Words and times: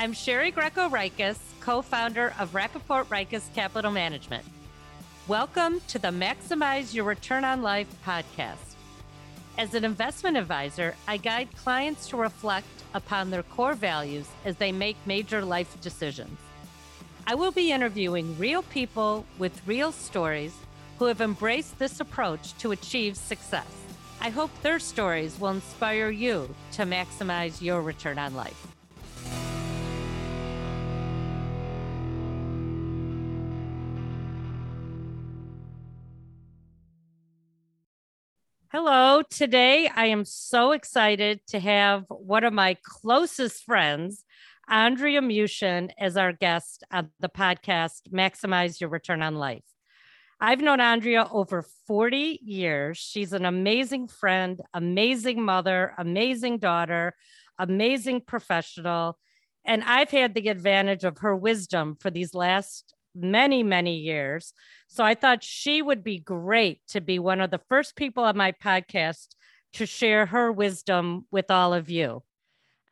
I'm 0.00 0.14
Sherry 0.14 0.50
Greco 0.50 0.88
Rikis, 0.88 1.38
co 1.60 1.82
founder 1.82 2.32
of 2.38 2.52
Rappaport 2.52 3.04
Rikis 3.08 3.52
Capital 3.54 3.90
Management. 3.90 4.46
Welcome 5.28 5.82
to 5.88 5.98
the 5.98 6.08
Maximize 6.08 6.94
Your 6.94 7.04
Return 7.04 7.44
on 7.44 7.60
Life 7.60 7.86
podcast. 8.06 8.76
As 9.58 9.74
an 9.74 9.84
investment 9.84 10.38
advisor, 10.38 10.94
I 11.06 11.18
guide 11.18 11.54
clients 11.54 12.08
to 12.08 12.16
reflect 12.16 12.66
upon 12.94 13.28
their 13.28 13.42
core 13.42 13.74
values 13.74 14.26
as 14.46 14.56
they 14.56 14.72
make 14.72 14.96
major 15.04 15.44
life 15.44 15.78
decisions. 15.82 16.38
I 17.26 17.34
will 17.34 17.52
be 17.52 17.70
interviewing 17.70 18.38
real 18.38 18.62
people 18.62 19.26
with 19.36 19.60
real 19.66 19.92
stories 19.92 20.54
who 20.98 21.04
have 21.04 21.20
embraced 21.20 21.78
this 21.78 22.00
approach 22.00 22.56
to 22.56 22.72
achieve 22.72 23.18
success. 23.18 23.68
I 24.18 24.30
hope 24.30 24.50
their 24.62 24.78
stories 24.78 25.38
will 25.38 25.50
inspire 25.50 26.08
you 26.08 26.54
to 26.72 26.84
maximize 26.84 27.60
your 27.60 27.82
return 27.82 28.18
on 28.18 28.34
life. 28.34 28.69
Hello. 38.72 39.20
Today, 39.28 39.90
I 39.92 40.06
am 40.06 40.24
so 40.24 40.70
excited 40.70 41.40
to 41.48 41.58
have 41.58 42.04
one 42.08 42.44
of 42.44 42.52
my 42.52 42.76
closest 42.84 43.64
friends, 43.64 44.24
Andrea 44.68 45.20
Muchin, 45.20 45.90
as 45.98 46.16
our 46.16 46.32
guest 46.32 46.84
on 46.92 47.10
the 47.18 47.28
podcast, 47.28 48.02
Maximize 48.12 48.80
Your 48.80 48.88
Return 48.88 49.22
on 49.22 49.34
Life. 49.34 49.64
I've 50.40 50.60
known 50.60 50.78
Andrea 50.78 51.26
over 51.32 51.64
40 51.88 52.38
years. 52.44 52.98
She's 52.98 53.32
an 53.32 53.44
amazing 53.44 54.06
friend, 54.06 54.60
amazing 54.72 55.42
mother, 55.42 55.92
amazing 55.98 56.58
daughter, 56.58 57.16
amazing 57.58 58.20
professional. 58.20 59.18
And 59.64 59.82
I've 59.82 60.12
had 60.12 60.32
the 60.34 60.46
advantage 60.46 61.02
of 61.02 61.18
her 61.18 61.34
wisdom 61.34 61.96
for 61.98 62.08
these 62.08 62.34
last 62.34 62.94
many, 63.14 63.62
many 63.62 63.96
years. 63.96 64.52
So 64.88 65.04
I 65.04 65.14
thought 65.14 65.44
she 65.44 65.82
would 65.82 66.02
be 66.02 66.18
great 66.18 66.80
to 66.88 67.00
be 67.00 67.18
one 67.18 67.40
of 67.40 67.50
the 67.50 67.60
first 67.68 67.96
people 67.96 68.24
on 68.24 68.36
my 68.36 68.52
podcast 68.52 69.28
to 69.74 69.86
share 69.86 70.26
her 70.26 70.50
wisdom 70.50 71.26
with 71.30 71.50
all 71.50 71.72
of 71.72 71.90
you. 71.90 72.22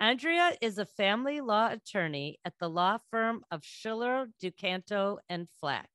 Andrea 0.00 0.52
is 0.60 0.78
a 0.78 0.86
family 0.86 1.40
law 1.40 1.70
attorney 1.70 2.38
at 2.44 2.54
the 2.60 2.70
law 2.70 2.98
firm 3.10 3.42
of 3.50 3.64
Schiller, 3.64 4.28
DuCanto, 4.40 5.18
and 5.28 5.48
Fleck. 5.60 5.88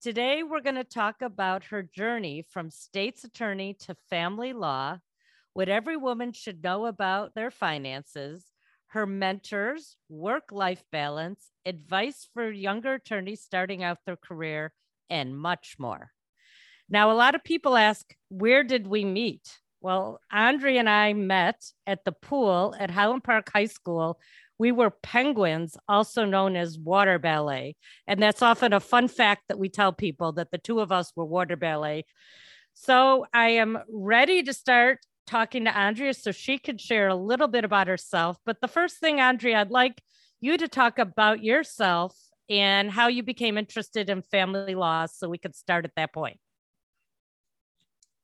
Today, 0.00 0.44
we're 0.44 0.60
going 0.60 0.76
to 0.76 0.84
talk 0.84 1.20
about 1.20 1.64
her 1.64 1.82
journey 1.82 2.46
from 2.48 2.70
state's 2.70 3.24
attorney 3.24 3.74
to 3.80 3.96
family 4.08 4.52
law, 4.52 4.98
what 5.52 5.68
every 5.68 5.96
woman 5.96 6.32
should 6.32 6.62
know 6.62 6.86
about 6.86 7.34
their 7.34 7.50
finances, 7.50 8.51
her 8.92 9.06
mentors, 9.06 9.96
work 10.10 10.52
life 10.52 10.84
balance, 10.92 11.50
advice 11.64 12.28
for 12.34 12.50
younger 12.50 12.94
attorneys 12.94 13.40
starting 13.40 13.82
out 13.82 13.98
their 14.04 14.16
career, 14.16 14.72
and 15.08 15.36
much 15.36 15.76
more. 15.78 16.10
Now, 16.90 17.10
a 17.10 17.14
lot 17.14 17.34
of 17.34 17.42
people 17.42 17.76
ask, 17.76 18.14
where 18.28 18.62
did 18.62 18.86
we 18.86 19.04
meet? 19.04 19.58
Well, 19.80 20.20
Andre 20.30 20.76
and 20.76 20.90
I 20.90 21.14
met 21.14 21.64
at 21.86 22.04
the 22.04 22.12
pool 22.12 22.74
at 22.78 22.90
Highland 22.90 23.24
Park 23.24 23.50
High 23.50 23.64
School. 23.64 24.20
We 24.58 24.72
were 24.72 24.90
penguins, 24.90 25.76
also 25.88 26.26
known 26.26 26.54
as 26.54 26.78
water 26.78 27.18
ballet. 27.18 27.76
And 28.06 28.22
that's 28.22 28.42
often 28.42 28.74
a 28.74 28.80
fun 28.80 29.08
fact 29.08 29.44
that 29.48 29.58
we 29.58 29.70
tell 29.70 29.92
people 29.92 30.32
that 30.32 30.50
the 30.50 30.58
two 30.58 30.80
of 30.80 30.92
us 30.92 31.12
were 31.16 31.24
water 31.24 31.56
ballet. 31.56 32.04
So 32.74 33.24
I 33.32 33.48
am 33.50 33.78
ready 33.90 34.42
to 34.42 34.52
start 34.52 35.00
talking 35.26 35.64
to 35.64 35.76
Andrea 35.76 36.14
so 36.14 36.32
she 36.32 36.58
could 36.58 36.80
share 36.80 37.08
a 37.08 37.14
little 37.14 37.48
bit 37.48 37.64
about 37.64 37.88
herself. 37.88 38.38
But 38.44 38.60
the 38.60 38.68
first 38.68 38.98
thing, 38.98 39.20
Andrea, 39.20 39.60
I'd 39.60 39.70
like 39.70 40.02
you 40.40 40.56
to 40.58 40.68
talk 40.68 40.98
about 40.98 41.42
yourself 41.42 42.16
and 42.48 42.90
how 42.90 43.08
you 43.08 43.22
became 43.22 43.56
interested 43.56 44.10
in 44.10 44.22
family 44.22 44.74
law 44.74 45.06
so 45.06 45.28
we 45.28 45.38
could 45.38 45.54
start 45.54 45.84
at 45.84 45.94
that 45.96 46.12
point. 46.12 46.38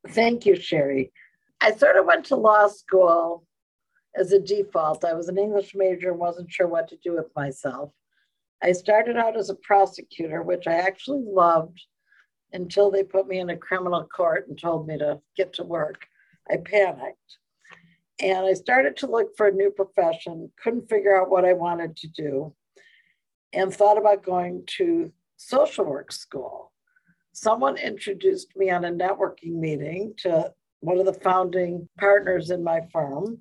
Thank 0.08 0.46
you, 0.46 0.56
Sherry. 0.56 1.12
I 1.60 1.72
sort 1.72 1.96
of 1.96 2.06
went 2.06 2.26
to 2.26 2.36
law 2.36 2.68
school 2.68 3.44
as 4.16 4.32
a 4.32 4.40
default. 4.40 5.04
I 5.04 5.14
was 5.14 5.28
an 5.28 5.38
English 5.38 5.74
major 5.74 6.10
and 6.10 6.18
wasn't 6.18 6.50
sure 6.50 6.68
what 6.68 6.88
to 6.88 6.96
do 7.02 7.14
with 7.14 7.30
myself. 7.36 7.90
I 8.62 8.72
started 8.72 9.16
out 9.16 9.36
as 9.36 9.50
a 9.50 9.54
prosecutor, 9.54 10.42
which 10.42 10.66
I 10.66 10.74
actually 10.74 11.22
loved 11.24 11.80
until 12.52 12.90
they 12.90 13.02
put 13.02 13.28
me 13.28 13.38
in 13.38 13.50
a 13.50 13.56
criminal 13.56 14.04
court 14.04 14.48
and 14.48 14.58
told 14.58 14.86
me 14.86 14.98
to 14.98 15.20
get 15.36 15.52
to 15.54 15.64
work. 15.64 16.06
I 16.50 16.56
panicked. 16.56 17.38
And 18.20 18.46
I 18.46 18.54
started 18.54 18.96
to 18.98 19.06
look 19.06 19.36
for 19.36 19.46
a 19.46 19.52
new 19.52 19.70
profession, 19.70 20.50
couldn't 20.62 20.88
figure 20.88 21.20
out 21.20 21.30
what 21.30 21.44
I 21.44 21.52
wanted 21.52 21.96
to 21.98 22.08
do, 22.08 22.54
and 23.52 23.72
thought 23.72 23.98
about 23.98 24.24
going 24.24 24.64
to 24.78 25.12
social 25.36 25.84
work 25.84 26.10
school. 26.12 26.72
Someone 27.32 27.76
introduced 27.76 28.56
me 28.56 28.70
on 28.70 28.84
a 28.84 28.90
networking 28.90 29.54
meeting 29.54 30.14
to 30.18 30.52
one 30.80 30.98
of 30.98 31.06
the 31.06 31.12
founding 31.12 31.88
partners 31.98 32.50
in 32.50 32.64
my 32.64 32.80
firm. 32.92 33.38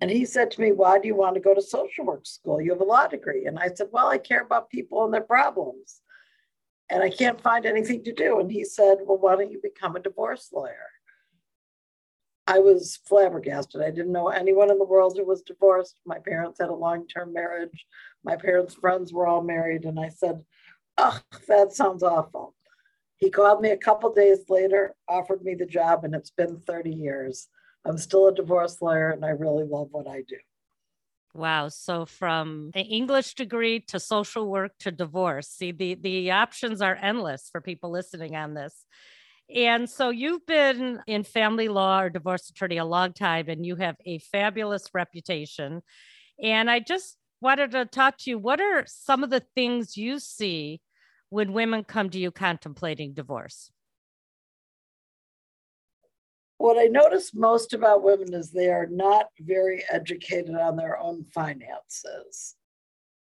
And 0.00 0.10
he 0.10 0.24
said 0.24 0.50
to 0.52 0.60
me, 0.60 0.72
Why 0.72 0.98
do 0.98 1.06
you 1.06 1.14
want 1.14 1.34
to 1.34 1.40
go 1.40 1.54
to 1.54 1.62
social 1.62 2.04
work 2.04 2.26
school? 2.26 2.60
You 2.60 2.72
have 2.72 2.80
a 2.80 2.84
law 2.84 3.06
degree. 3.06 3.46
And 3.46 3.58
I 3.58 3.68
said, 3.68 3.88
Well, 3.92 4.08
I 4.08 4.18
care 4.18 4.42
about 4.42 4.70
people 4.70 5.04
and 5.04 5.14
their 5.14 5.22
problems. 5.22 6.00
And 6.90 7.02
I 7.02 7.10
can't 7.10 7.40
find 7.40 7.66
anything 7.66 8.04
to 8.04 8.12
do. 8.12 8.40
And 8.40 8.50
he 8.50 8.64
said, 8.64 8.98
Well, 9.04 9.18
why 9.18 9.36
don't 9.36 9.50
you 9.50 9.60
become 9.62 9.96
a 9.96 10.00
divorce 10.00 10.50
lawyer? 10.52 10.90
I 12.46 12.60
was 12.60 13.00
flabbergasted. 13.04 13.82
I 13.82 13.90
didn't 13.90 14.12
know 14.12 14.28
anyone 14.28 14.70
in 14.70 14.78
the 14.78 14.84
world 14.84 15.16
who 15.16 15.24
was 15.24 15.42
divorced. 15.42 15.98
My 16.06 16.18
parents 16.18 16.60
had 16.60 16.68
a 16.68 16.74
long 16.74 17.06
term 17.08 17.32
marriage. 17.32 17.86
My 18.24 18.36
parents' 18.36 18.74
friends 18.74 19.12
were 19.12 19.26
all 19.26 19.42
married. 19.42 19.84
And 19.84 19.98
I 19.98 20.10
said, 20.10 20.44
Oh, 20.96 21.20
that 21.48 21.72
sounds 21.72 22.02
awful. 22.02 22.54
He 23.16 23.30
called 23.30 23.60
me 23.60 23.70
a 23.70 23.76
couple 23.76 24.12
days 24.12 24.44
later, 24.48 24.94
offered 25.08 25.42
me 25.42 25.54
the 25.54 25.66
job, 25.66 26.04
and 26.04 26.14
it's 26.14 26.30
been 26.30 26.60
30 26.66 26.90
years. 26.90 27.48
I'm 27.86 27.98
still 27.98 28.28
a 28.28 28.34
divorce 28.34 28.82
lawyer 28.82 29.10
and 29.10 29.24
I 29.24 29.30
really 29.30 29.64
love 29.64 29.88
what 29.92 30.08
I 30.08 30.22
do. 30.26 30.36
Wow. 31.34 31.68
So 31.68 32.06
from 32.06 32.70
an 32.74 32.84
English 32.84 33.34
degree 33.34 33.80
to 33.88 34.00
social 34.00 34.48
work 34.50 34.72
to 34.80 34.90
divorce. 34.90 35.48
See, 35.48 35.70
the, 35.70 35.94
the 35.94 36.30
options 36.32 36.80
are 36.80 36.98
endless 37.00 37.48
for 37.50 37.60
people 37.60 37.90
listening 37.90 38.34
on 38.34 38.54
this. 38.54 38.86
And 39.54 39.88
so 39.88 40.10
you've 40.10 40.44
been 40.46 41.00
in 41.06 41.22
family 41.22 41.68
law 41.68 42.00
or 42.00 42.10
divorce 42.10 42.50
attorney 42.50 42.78
a 42.78 42.84
long 42.84 43.12
time 43.12 43.48
and 43.48 43.64
you 43.64 43.76
have 43.76 43.96
a 44.04 44.18
fabulous 44.18 44.88
reputation. 44.92 45.82
And 46.42 46.68
I 46.70 46.80
just 46.80 47.16
wanted 47.40 47.70
to 47.72 47.84
talk 47.84 48.18
to 48.18 48.30
you. 48.30 48.38
What 48.38 48.60
are 48.60 48.84
some 48.86 49.22
of 49.22 49.30
the 49.30 49.44
things 49.54 49.96
you 49.96 50.18
see 50.18 50.80
when 51.30 51.52
women 51.52 51.84
come 51.84 52.10
to 52.10 52.18
you 52.18 52.30
contemplating 52.30 53.14
divorce? 53.14 53.70
What 56.58 56.78
I 56.78 56.86
notice 56.86 57.34
most 57.34 57.72
about 57.74 58.02
women 58.02 58.34
is 58.34 58.50
they 58.50 58.70
are 58.70 58.86
not 58.86 59.26
very 59.38 59.84
educated 59.90 60.56
on 60.56 60.76
their 60.76 60.98
own 60.98 61.24
finances. 61.32 62.56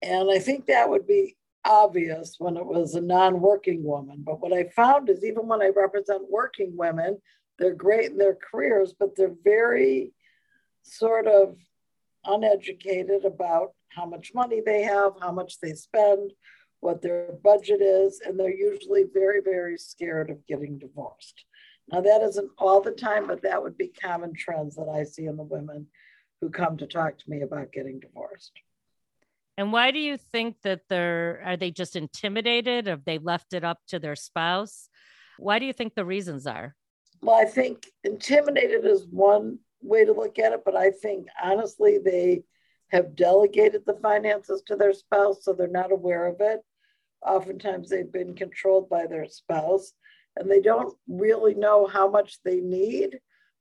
And 0.03 0.31
I 0.31 0.39
think 0.39 0.67
that 0.67 0.89
would 0.89 1.07
be 1.07 1.37
obvious 1.65 2.37
when 2.39 2.57
it 2.57 2.67
was 2.67 2.95
a 2.95 3.01
non 3.01 3.41
working 3.41 3.85
woman. 3.85 4.23
But 4.25 4.41
what 4.41 4.53
I 4.53 4.65
found 4.75 5.09
is 5.09 5.25
even 5.25 5.47
when 5.47 5.63
I 5.63 5.71
represent 5.75 6.31
working 6.31 6.77
women, 6.77 7.19
they're 7.59 7.75
great 7.75 8.11
in 8.11 8.19
their 8.19 8.37
careers, 8.37 8.95
but 8.99 9.15
they're 9.17 9.35
very 9.45 10.13
sort 10.83 11.27
of 11.27 11.57
uneducated 12.25 13.25
about 13.25 13.73
how 13.89 14.07
much 14.07 14.33
money 14.35 14.61
they 14.65 14.83
have, 14.83 15.13
how 15.21 15.33
much 15.33 15.61
they 15.61 15.75
spend, 15.75 16.33
what 16.81 17.03
their 17.03 17.33
budget 17.45 17.81
is, 17.81 18.21
and 18.25 18.39
they're 18.39 18.51
usually 18.51 19.05
very, 19.13 19.41
very 19.41 19.77
scared 19.79 20.31
of 20.31 20.47
getting 20.47 20.79
divorced. 20.79 21.45
Now, 21.91 22.01
that 22.01 22.23
isn't 22.23 22.51
all 22.59 22.81
the 22.81 22.93
time, 22.93 23.27
but 23.27 23.43
that 23.43 23.63
would 23.63 23.77
be 23.77 23.89
common 23.89 24.35
trends 24.35 24.77
that 24.77 24.89
I 24.89 25.05
see 25.05 25.27
in 25.27 25.37
the 25.37 25.43
women 25.43 25.87
who 26.41 26.51
come 26.51 26.77
to 26.79 26.87
talk 26.87 27.19
to 27.19 27.31
me 27.31 27.43
about 27.43 27.73
getting 27.73 28.01
divorced. 28.01 28.53
And 29.59 29.73
why 29.73 29.91
do 29.91 29.99
you 29.99 30.17
think 30.17 30.57
that 30.63 30.81
they're 30.89 31.43
are 31.45 31.57
they 31.57 31.71
just 31.71 31.97
intimidated? 31.97 32.87
Have 32.87 33.05
they 33.05 33.19
left 33.19 33.53
it 33.53 33.65
up 33.65 33.79
to 33.89 33.99
their 33.99 34.17
spouse? 34.17 34.89
Why 35.39 35.59
do 35.59 35.67
you 35.67 35.73
think 35.73 35.95
the 35.95 36.05
reasons 36.05 36.47
are? 36.47 36.75
Well, 37.21 37.37
I 37.37 37.45
think 37.45 37.87
intimidated 38.03 38.85
is 38.85 39.07
one 39.07 39.59
way 39.83 40.05
to 40.05 40.13
look 40.13 40.39
at 40.39 40.53
it, 40.53 40.63
but 40.65 40.77
I 40.77 40.91
think 40.91 41.29
honestly 41.43 41.99
they 41.99 42.45
have 42.91 43.17
delegated 43.17 43.85
the 43.87 43.99
finances 44.03 44.63
to 44.67 44.77
their 44.77 44.93
spouse, 44.93 45.45
so 45.45 45.53
they're 45.53 45.69
not 45.69 45.93
aware 45.93 46.27
of 46.27 46.37
it. 46.41 46.61
Oftentimes 47.25 47.89
they've 47.89 48.11
been 48.11 48.35
controlled 48.35 48.89
by 48.89 49.07
their 49.07 49.27
spouse 49.29 49.93
and 50.37 50.51
they 50.51 50.61
don't 50.61 50.95
really 51.07 51.55
know 51.55 51.87
how 51.87 52.11
much 52.11 52.39
they 52.45 52.61
need 52.61 53.19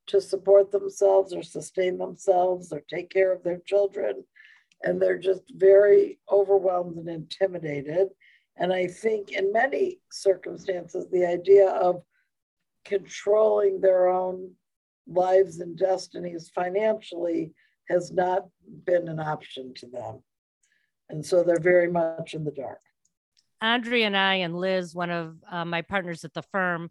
to 0.08 0.20
support 0.20 0.72
themselves 0.72 1.32
or 1.32 1.42
sustain 1.42 1.96
themselves 1.96 2.72
or 2.72 2.82
take 2.88 3.10
care 3.10 3.32
of 3.32 3.42
their 3.42 3.60
children 3.64 4.24
and 4.84 5.00
they're 5.00 5.18
just 5.18 5.42
very 5.54 6.18
overwhelmed 6.30 6.96
and 6.96 7.08
intimidated. 7.08 8.08
And 8.56 8.72
I 8.72 8.86
think 8.86 9.32
in 9.32 9.52
many 9.52 10.00
circumstances, 10.10 11.06
the 11.10 11.26
idea 11.26 11.68
of 11.68 12.02
controlling 12.84 13.80
their 13.80 14.08
own 14.08 14.52
lives 15.06 15.60
and 15.60 15.76
destinies 15.76 16.50
financially 16.54 17.52
has 17.88 18.12
not 18.12 18.46
been 18.84 19.08
an 19.08 19.20
option 19.20 19.72
to 19.74 19.86
them. 19.86 20.22
And 21.08 21.24
so 21.24 21.42
they're 21.42 21.60
very 21.60 21.90
much 21.90 22.34
in 22.34 22.44
the 22.44 22.50
dark. 22.50 22.80
Andrea 23.60 24.06
and 24.06 24.16
I 24.16 24.36
and 24.36 24.56
Liz, 24.56 24.94
one 24.94 25.10
of 25.10 25.36
uh, 25.50 25.64
my 25.64 25.82
partners 25.82 26.24
at 26.24 26.34
the 26.34 26.42
firm, 26.42 26.90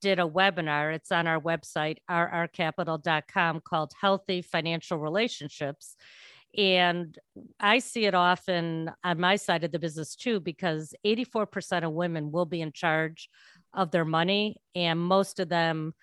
did 0.00 0.18
a 0.18 0.24
webinar. 0.24 0.94
It's 0.94 1.12
on 1.12 1.26
our 1.26 1.40
website, 1.40 1.98
rrcapital.com, 2.10 3.60
called 3.64 3.92
Healthy 4.00 4.42
Financial 4.42 4.98
Relationships. 4.98 5.96
And 6.56 7.18
I 7.58 7.78
see 7.78 8.04
it 8.04 8.14
often 8.14 8.90
on 9.02 9.18
my 9.18 9.36
side 9.36 9.64
of 9.64 9.72
the 9.72 9.78
business 9.78 10.14
too, 10.14 10.38
because 10.40 10.94
84% 11.04 11.84
of 11.84 11.92
women 11.92 12.30
will 12.30 12.44
be 12.44 12.60
in 12.60 12.72
charge 12.72 13.30
of 13.72 13.90
their 13.90 14.04
money, 14.04 14.56
and 14.74 15.00
most 15.00 15.40
of 15.40 15.48
them 15.48 15.94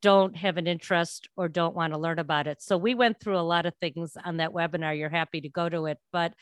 don't 0.00 0.36
have 0.36 0.56
an 0.56 0.66
interest 0.66 1.28
or 1.36 1.48
don't 1.48 1.74
want 1.74 1.92
to 1.92 1.98
learn 1.98 2.18
about 2.18 2.46
it. 2.46 2.62
So 2.62 2.78
we 2.78 2.94
went 2.94 3.20
through 3.20 3.36
a 3.38 3.40
lot 3.40 3.66
of 3.66 3.74
things 3.80 4.16
on 4.24 4.38
that 4.38 4.52
webinar. 4.52 4.96
You're 4.96 5.08
happy 5.10 5.40
to 5.40 5.48
go 5.48 5.68
to 5.68 5.86
it. 5.86 5.98
But 6.12 6.34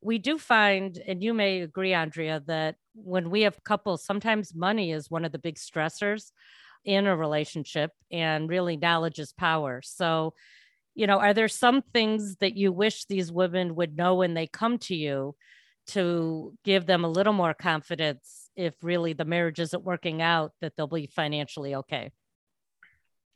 we 0.00 0.18
do 0.18 0.38
find, 0.38 0.96
and 1.06 1.22
you 1.22 1.34
may 1.34 1.60
agree, 1.60 1.92
Andrea, 1.92 2.42
that 2.46 2.76
when 2.94 3.28
we 3.28 3.42
have 3.42 3.62
couples, 3.64 4.04
sometimes 4.04 4.54
money 4.54 4.92
is 4.92 5.10
one 5.10 5.26
of 5.26 5.32
the 5.32 5.38
big 5.38 5.56
stressors 5.56 6.30
in 6.86 7.06
a 7.06 7.14
relationship, 7.14 7.90
and 8.10 8.48
really 8.48 8.78
knowledge 8.78 9.18
is 9.18 9.34
power. 9.34 9.82
So 9.84 10.32
you 10.94 11.06
know, 11.06 11.18
are 11.18 11.34
there 11.34 11.48
some 11.48 11.82
things 11.82 12.36
that 12.36 12.56
you 12.56 12.72
wish 12.72 13.04
these 13.04 13.32
women 13.32 13.74
would 13.76 13.96
know 13.96 14.16
when 14.16 14.34
they 14.34 14.46
come 14.46 14.78
to 14.78 14.94
you 14.94 15.34
to 15.88 16.52
give 16.64 16.86
them 16.86 17.04
a 17.04 17.08
little 17.08 17.32
more 17.32 17.54
confidence 17.54 18.50
if 18.56 18.74
really 18.82 19.12
the 19.12 19.24
marriage 19.24 19.60
isn't 19.60 19.84
working 19.84 20.22
out 20.22 20.52
that 20.60 20.74
they'll 20.76 20.86
be 20.86 21.06
financially 21.06 21.74
okay? 21.74 22.10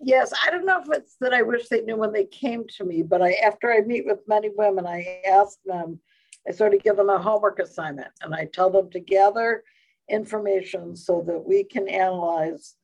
Yes, 0.00 0.32
I 0.44 0.50
don't 0.50 0.66
know 0.66 0.80
if 0.80 0.88
it's 0.90 1.16
that 1.20 1.32
I 1.32 1.42
wish 1.42 1.68
they 1.68 1.80
knew 1.80 1.96
when 1.96 2.12
they 2.12 2.26
came 2.26 2.64
to 2.76 2.84
me, 2.84 3.02
but 3.02 3.22
I 3.22 3.32
after 3.34 3.72
I 3.72 3.80
meet 3.80 4.04
with 4.04 4.18
many 4.26 4.50
women, 4.54 4.86
I 4.86 5.22
ask 5.26 5.56
them, 5.64 6.00
I 6.46 6.52
sort 6.52 6.74
of 6.74 6.82
give 6.82 6.96
them 6.96 7.08
a 7.08 7.18
homework 7.18 7.58
assignment 7.58 8.08
and 8.20 8.34
I 8.34 8.46
tell 8.52 8.70
them 8.70 8.90
to 8.90 9.00
gather 9.00 9.62
information 10.10 10.96
so 10.96 11.24
that 11.26 11.44
we 11.46 11.64
can 11.64 11.88
analyze 11.88 12.74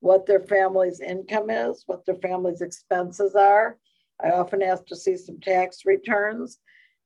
what 0.00 0.26
their 0.26 0.40
family's 0.40 1.00
income 1.00 1.50
is, 1.50 1.82
what 1.86 2.06
their 2.06 2.14
family's 2.16 2.60
expenses 2.60 3.34
are, 3.34 3.78
I 4.22 4.30
often 4.30 4.62
ask 4.62 4.84
to 4.86 4.96
see 4.96 5.16
some 5.16 5.40
tax 5.40 5.84
returns. 5.84 6.58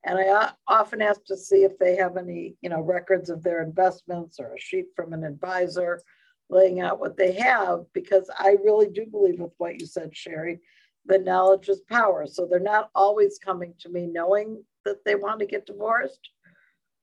And 0.05 0.19
I 0.19 0.51
often 0.67 1.01
ask 1.01 1.25
to 1.27 1.37
see 1.37 1.63
if 1.63 1.79
they 1.79 1.95
have 1.97 2.17
any, 2.17 2.57
you 2.61 2.69
know, 2.69 2.81
records 2.81 3.31
of 3.31 3.43
their 3.43 3.63
investments 3.63 4.41
or 4.41 4.55
a 4.55 4.61
sheet 4.61 4.87
from 4.97 5.13
an 5.13 5.23
advisor 5.23 6.03
laying 6.51 6.81
out 6.81 6.99
what 6.99 7.17
they 7.17 7.33
have, 7.33 7.85
because 7.95 8.29
I 8.37 8.57
really 8.65 8.89
do 8.89 9.07
believe 9.07 9.39
with 9.39 9.53
what 9.59 9.81
you 9.81 9.87
said, 9.87 10.17
Sherry, 10.17 10.61
that 11.07 11.25
knowledge 11.25 11.69
is 11.69 11.81
power. 11.89 12.27
So 12.27 12.47
they're 12.47 12.59
not 12.59 12.91
always 12.95 13.39
coming 13.39 13.75
to 13.81 13.89
me 13.89 14.07
knowing 14.07 14.65
that 14.85 15.05
they 15.05 15.15
want 15.15 15.39
to 15.41 15.47
get 15.47 15.67
divorced. 15.67 16.31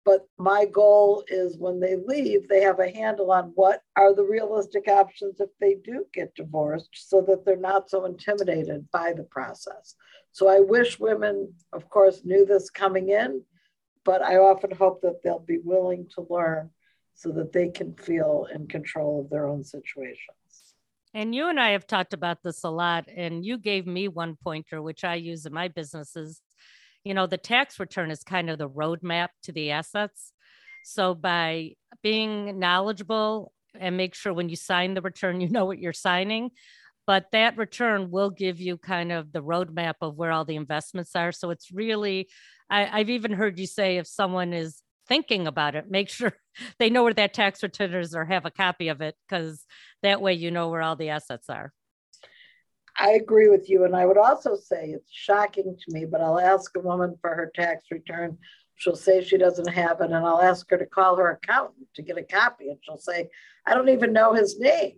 But 0.05 0.27
my 0.39 0.67
goal 0.67 1.25
is 1.29 1.57
when 1.57 1.81
they 1.81 1.97
leave, 1.97 2.47
they 2.47 2.61
have 2.61 2.79
a 2.79 2.91
handle 2.91 3.33
on 3.33 3.53
what 3.55 3.81
are 3.97 4.15
the 4.15 4.25
realistic 4.25 4.87
options 4.87 5.41
if 5.41 5.49
they 5.61 5.77
do 5.83 6.05
get 6.13 6.35
divorced 6.35 6.91
so 6.93 7.23
that 7.23 7.45
they're 7.45 7.57
not 7.57 7.89
so 7.89 8.05
intimidated 8.05 8.87
by 8.93 9.15
the 9.15 9.23
process. 9.25 9.95
So 10.33 10.49
I 10.49 10.61
wish 10.61 11.01
women, 11.01 11.55
of 11.73 11.89
course, 11.89 12.23
knew 12.25 12.45
this 12.45 12.69
coming 12.69 13.09
in, 13.09 13.43
but 14.05 14.21
I 14.21 14.37
often 14.37 14.73
hope 14.73 15.01
that 15.03 15.23
they'll 15.23 15.39
be 15.39 15.61
willing 15.65 16.07
to 16.17 16.27
learn 16.29 16.71
so 17.15 17.31
that 17.31 17.53
they 17.53 17.69
can 17.69 17.95
feel 17.95 18.47
in 18.53 18.67
control 18.67 19.23
of 19.23 19.31
their 19.31 19.47
own 19.47 19.65
situations. 19.65 20.75
And 21.15 21.33
you 21.33 21.49
and 21.49 21.61
I 21.61 21.71
have 21.71 21.87
talked 21.87 22.13
about 22.13 22.43
this 22.43 22.65
a 22.65 22.71
lot, 22.71 23.09
and 23.09 23.45
you 23.45 23.57
gave 23.57 23.87
me 23.87 24.09
one 24.09 24.37
pointer, 24.43 24.83
which 24.83 25.05
I 25.05 25.15
use 25.15 25.47
in 25.47 25.55
my 25.55 25.69
businesses 25.69 26.43
you 27.05 27.15
know, 27.15 27.27
the 27.27 27.37
tax 27.39 27.79
return 27.79 28.11
is 28.11 28.23
kind 28.23 28.51
of 28.51 28.59
the 28.59 28.69
roadmap 28.69 29.29
to 29.43 29.53
the 29.53 29.71
assets. 29.71 30.33
So 30.85 31.15
by 31.15 31.73
being 32.03 32.59
knowledgeable 32.59 33.53
and 33.79 33.97
make 33.97 34.15
sure 34.15 34.33
when 34.33 34.49
you 34.49 34.57
sign 34.57 34.95
the 34.95 35.03
return, 35.03 35.41
you 35.41 35.49
know 35.49 35.67
what 35.67 35.79
you're 35.79 35.93
signing. 35.93 36.51
But 37.07 37.27
that 37.33 37.59
return 37.59 38.11
will 38.11 38.31
give 38.31 38.61
you 38.61 38.79
kind 38.79 39.13
of 39.13 39.33
the 39.33 39.43
roadmap 39.43 39.95
of 40.01 40.17
where 40.17 40.33
all 40.33 40.47
the 40.47 40.57
investments 40.57 41.15
are. 41.15 41.33
So 41.33 41.51
it's 41.51 41.71
really, 41.71 42.29
I, 42.71 43.01
I've 43.01 43.11
even 43.11 43.33
heard 43.33 43.59
you 43.59 43.67
say 43.67 43.99
if 43.99 44.07
someone 44.07 44.55
is 44.55 44.81
thinking 45.07 45.47
about 45.47 45.75
it, 45.75 45.91
make 45.91 46.09
sure 46.09 46.33
they 46.79 46.89
know 46.89 47.03
where 47.03 47.13
that 47.15 47.35
tax 47.35 47.63
return 47.63 47.93
is 47.95 48.15
or 48.15 48.25
have 48.25 48.47
a 48.47 48.51
copy 48.51 48.89
of 48.89 49.03
it, 49.03 49.17
because 49.29 49.67
that 50.03 50.23
way 50.23 50.33
you 50.33 50.51
know 50.51 50.71
where 50.71 50.81
all 50.81 50.97
the 50.97 51.11
assets 51.11 51.51
are. 51.51 51.73
I 52.99 53.13
agree 53.13 53.49
with 53.49 53.69
you. 53.69 53.85
And 53.85 53.97
I 53.97 54.07
would 54.07 54.19
also 54.19 54.57
say 54.57 54.91
it's 54.91 55.11
shocking 55.13 55.77
to 55.77 55.93
me, 55.93 56.05
but 56.05 56.21
I'll 56.21 56.39
ask 56.39 56.77
a 56.77 56.81
woman 56.81 57.17
for 57.21 57.35
her 57.35 57.51
tax 57.55 57.85
return. 57.91 58.39
She'll 58.77 58.97
say 58.97 59.23
she 59.23 59.39
doesn't 59.39 59.69
have 59.69 60.01
it, 60.01 60.11
and 60.11 60.27
I'll 60.27 60.43
ask 60.43 60.69
her 60.71 60.79
to 60.79 60.87
call 60.87 61.17
her 61.17 61.31
accountant 61.31 61.87
to 61.95 62.03
get 62.03 62.19
a 62.19 62.23
copy. 62.23 62.71
And 62.71 62.79
she'll 62.83 62.99
say, 62.99 63.29
I 63.67 63.75
don't 63.75 63.89
even 63.89 64.13
know 64.13 64.33
his 64.33 64.59
name. 64.59 64.97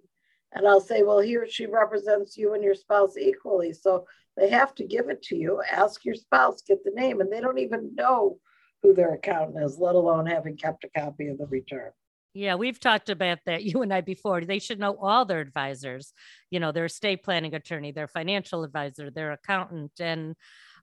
And 0.53 0.67
I'll 0.67 0.81
say, 0.81 1.03
Well, 1.03 1.21
he 1.21 1.37
or 1.37 1.47
she 1.49 1.67
represents 1.67 2.37
you 2.37 2.55
and 2.55 2.65
your 2.65 2.75
spouse 2.75 3.17
equally. 3.19 3.73
So 3.73 4.07
they 4.37 4.49
have 4.51 4.75
to 4.77 4.85
give 4.85 5.09
it 5.09 5.23
to 5.25 5.37
you. 5.37 5.63
Ask 5.71 6.05
your 6.05 6.15
spouse, 6.15 6.63
get 6.63 6.85
the 6.85 6.91
name, 6.91 7.21
and 7.21 7.33
they 7.33 7.41
don't 7.41 7.59
even 7.59 7.95
know 7.95 8.39
who 8.83 8.95
their 8.95 9.15
accountant 9.15 9.63
is, 9.63 9.79
let 9.79 9.95
alone 9.95 10.27
having 10.27 10.57
kept 10.57 10.85
a 10.85 11.01
copy 11.01 11.29
of 11.29 11.39
the 11.39 11.47
return. 11.47 11.91
Yeah, 12.37 12.57
we've 12.57 12.79
talked 12.79 13.09
about 13.09 13.39
that, 13.47 13.65
you 13.65 13.83
and 13.83 13.93
I 13.93 14.03
before. 14.03 14.43
They 14.43 14.59
should 14.59 14.79
know 14.79 14.97
all 15.01 15.25
their 15.25 15.41
advisors, 15.41 16.13
you 16.51 16.61
know, 16.61 16.71
their 16.71 16.85
estate 16.85 17.23
planning 17.25 17.55
attorney, 17.55 17.93
their 17.93 18.09
financial 18.09 18.63
advisor, 18.63 19.11
their 19.11 19.33
accountant. 19.33 19.93
And, 19.99 20.37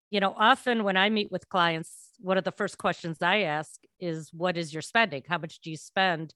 you 0.10 0.20
know, 0.20 0.34
often 0.38 0.84
when 0.84 0.98
I 0.98 1.10
meet 1.10 1.32
with 1.32 1.50
clients, 1.50 1.92
one 2.20 2.38
of 2.38 2.44
the 2.44 2.52
first 2.52 2.78
questions 2.78 3.22
I 3.22 3.42
ask 3.42 3.80
is, 4.00 4.32
What 4.34 4.58
is 4.58 4.74
your 4.74 4.82
spending? 4.82 5.24
How 5.28 5.38
much 5.38 5.60
do 5.62 5.70
you 5.70 5.78
spend? 5.78 6.34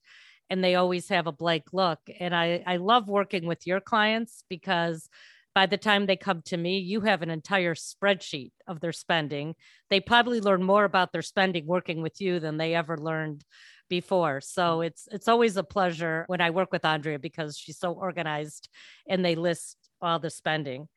And 0.50 0.62
they 0.62 0.76
always 0.76 1.08
have 1.08 1.26
a 1.26 1.32
blank 1.32 1.64
look. 1.72 1.98
And 2.20 2.34
I, 2.34 2.62
I 2.66 2.76
love 2.76 3.08
working 3.08 3.46
with 3.46 3.66
your 3.66 3.80
clients 3.80 4.44
because 4.48 5.08
by 5.54 5.66
the 5.66 5.76
time 5.76 6.06
they 6.06 6.16
come 6.16 6.42
to 6.46 6.56
me, 6.56 6.78
you 6.78 7.00
have 7.00 7.20
an 7.20 7.30
entire 7.30 7.74
spreadsheet 7.74 8.52
of 8.68 8.80
their 8.80 8.92
spending. 8.92 9.56
They 9.90 10.00
probably 10.00 10.40
learn 10.40 10.62
more 10.62 10.84
about 10.84 11.12
their 11.12 11.22
spending 11.22 11.66
working 11.66 12.00
with 12.00 12.20
you 12.20 12.38
than 12.38 12.56
they 12.58 12.74
ever 12.74 12.96
learned 12.96 13.44
before. 13.88 14.40
So 14.40 14.80
it's 14.80 15.08
it's 15.10 15.28
always 15.28 15.56
a 15.56 15.64
pleasure 15.64 16.24
when 16.28 16.40
I 16.40 16.50
work 16.50 16.72
with 16.72 16.84
Andrea 16.84 17.18
because 17.18 17.56
she's 17.56 17.78
so 17.78 17.92
organized 17.92 18.68
and 19.08 19.24
they 19.24 19.34
list 19.34 19.76
all 20.00 20.18
the 20.18 20.30
spending. 20.30 20.88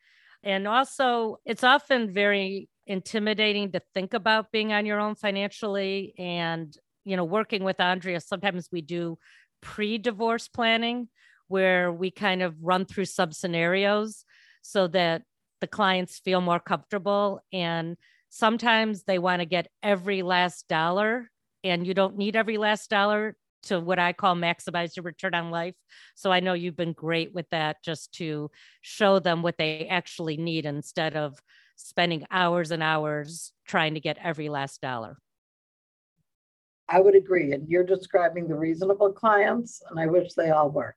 And 0.43 0.67
also 0.67 1.37
it's 1.45 1.63
often 1.63 2.13
very 2.13 2.69
intimidating 2.87 3.71
to 3.71 3.81
think 3.93 4.13
about 4.13 4.51
being 4.51 4.73
on 4.73 4.85
your 4.85 4.99
own 4.99 5.15
financially 5.15 6.13
and 6.17 6.75
you 7.05 7.15
know 7.15 7.23
working 7.23 7.63
with 7.63 7.79
Andrea 7.79 8.19
sometimes 8.19 8.69
we 8.71 8.81
do 8.81 9.17
pre-divorce 9.61 10.47
planning 10.47 11.07
where 11.47 11.91
we 11.91 12.09
kind 12.09 12.41
of 12.41 12.55
run 12.61 12.85
through 12.85 13.05
some 13.05 13.31
scenarios 13.31 14.25
so 14.61 14.87
that 14.87 15.21
the 15.59 15.67
clients 15.67 16.19
feel 16.19 16.41
more 16.41 16.59
comfortable 16.59 17.39
and 17.53 17.97
sometimes 18.29 19.03
they 19.03 19.19
want 19.19 19.41
to 19.41 19.45
get 19.45 19.67
every 19.83 20.23
last 20.23 20.67
dollar 20.67 21.29
and 21.63 21.85
you 21.85 21.93
don't 21.93 22.17
need 22.17 22.35
every 22.35 22.57
last 22.57 22.89
dollar 22.89 23.35
to 23.63 23.79
what 23.79 23.99
I 23.99 24.13
call 24.13 24.35
maximize 24.35 24.95
your 24.95 25.03
return 25.03 25.35
on 25.35 25.51
life. 25.51 25.75
So 26.15 26.31
I 26.31 26.39
know 26.39 26.53
you've 26.53 26.75
been 26.75 26.93
great 26.93 27.33
with 27.33 27.49
that 27.51 27.83
just 27.83 28.11
to 28.13 28.49
show 28.81 29.19
them 29.19 29.41
what 29.41 29.57
they 29.57 29.87
actually 29.87 30.37
need 30.37 30.65
instead 30.65 31.15
of 31.15 31.39
spending 31.75 32.25
hours 32.31 32.71
and 32.71 32.81
hours 32.81 33.51
trying 33.67 33.93
to 33.93 33.99
get 33.99 34.17
every 34.21 34.49
last 34.49 34.81
dollar. 34.81 35.17
I 36.89 36.99
would 36.99 37.15
agree. 37.15 37.53
And 37.53 37.69
you're 37.69 37.85
describing 37.85 38.47
the 38.47 38.55
reasonable 38.55 39.13
clients, 39.13 39.81
and 39.89 39.99
I 39.99 40.07
wish 40.07 40.33
they 40.33 40.49
all 40.49 40.69
were. 40.69 40.95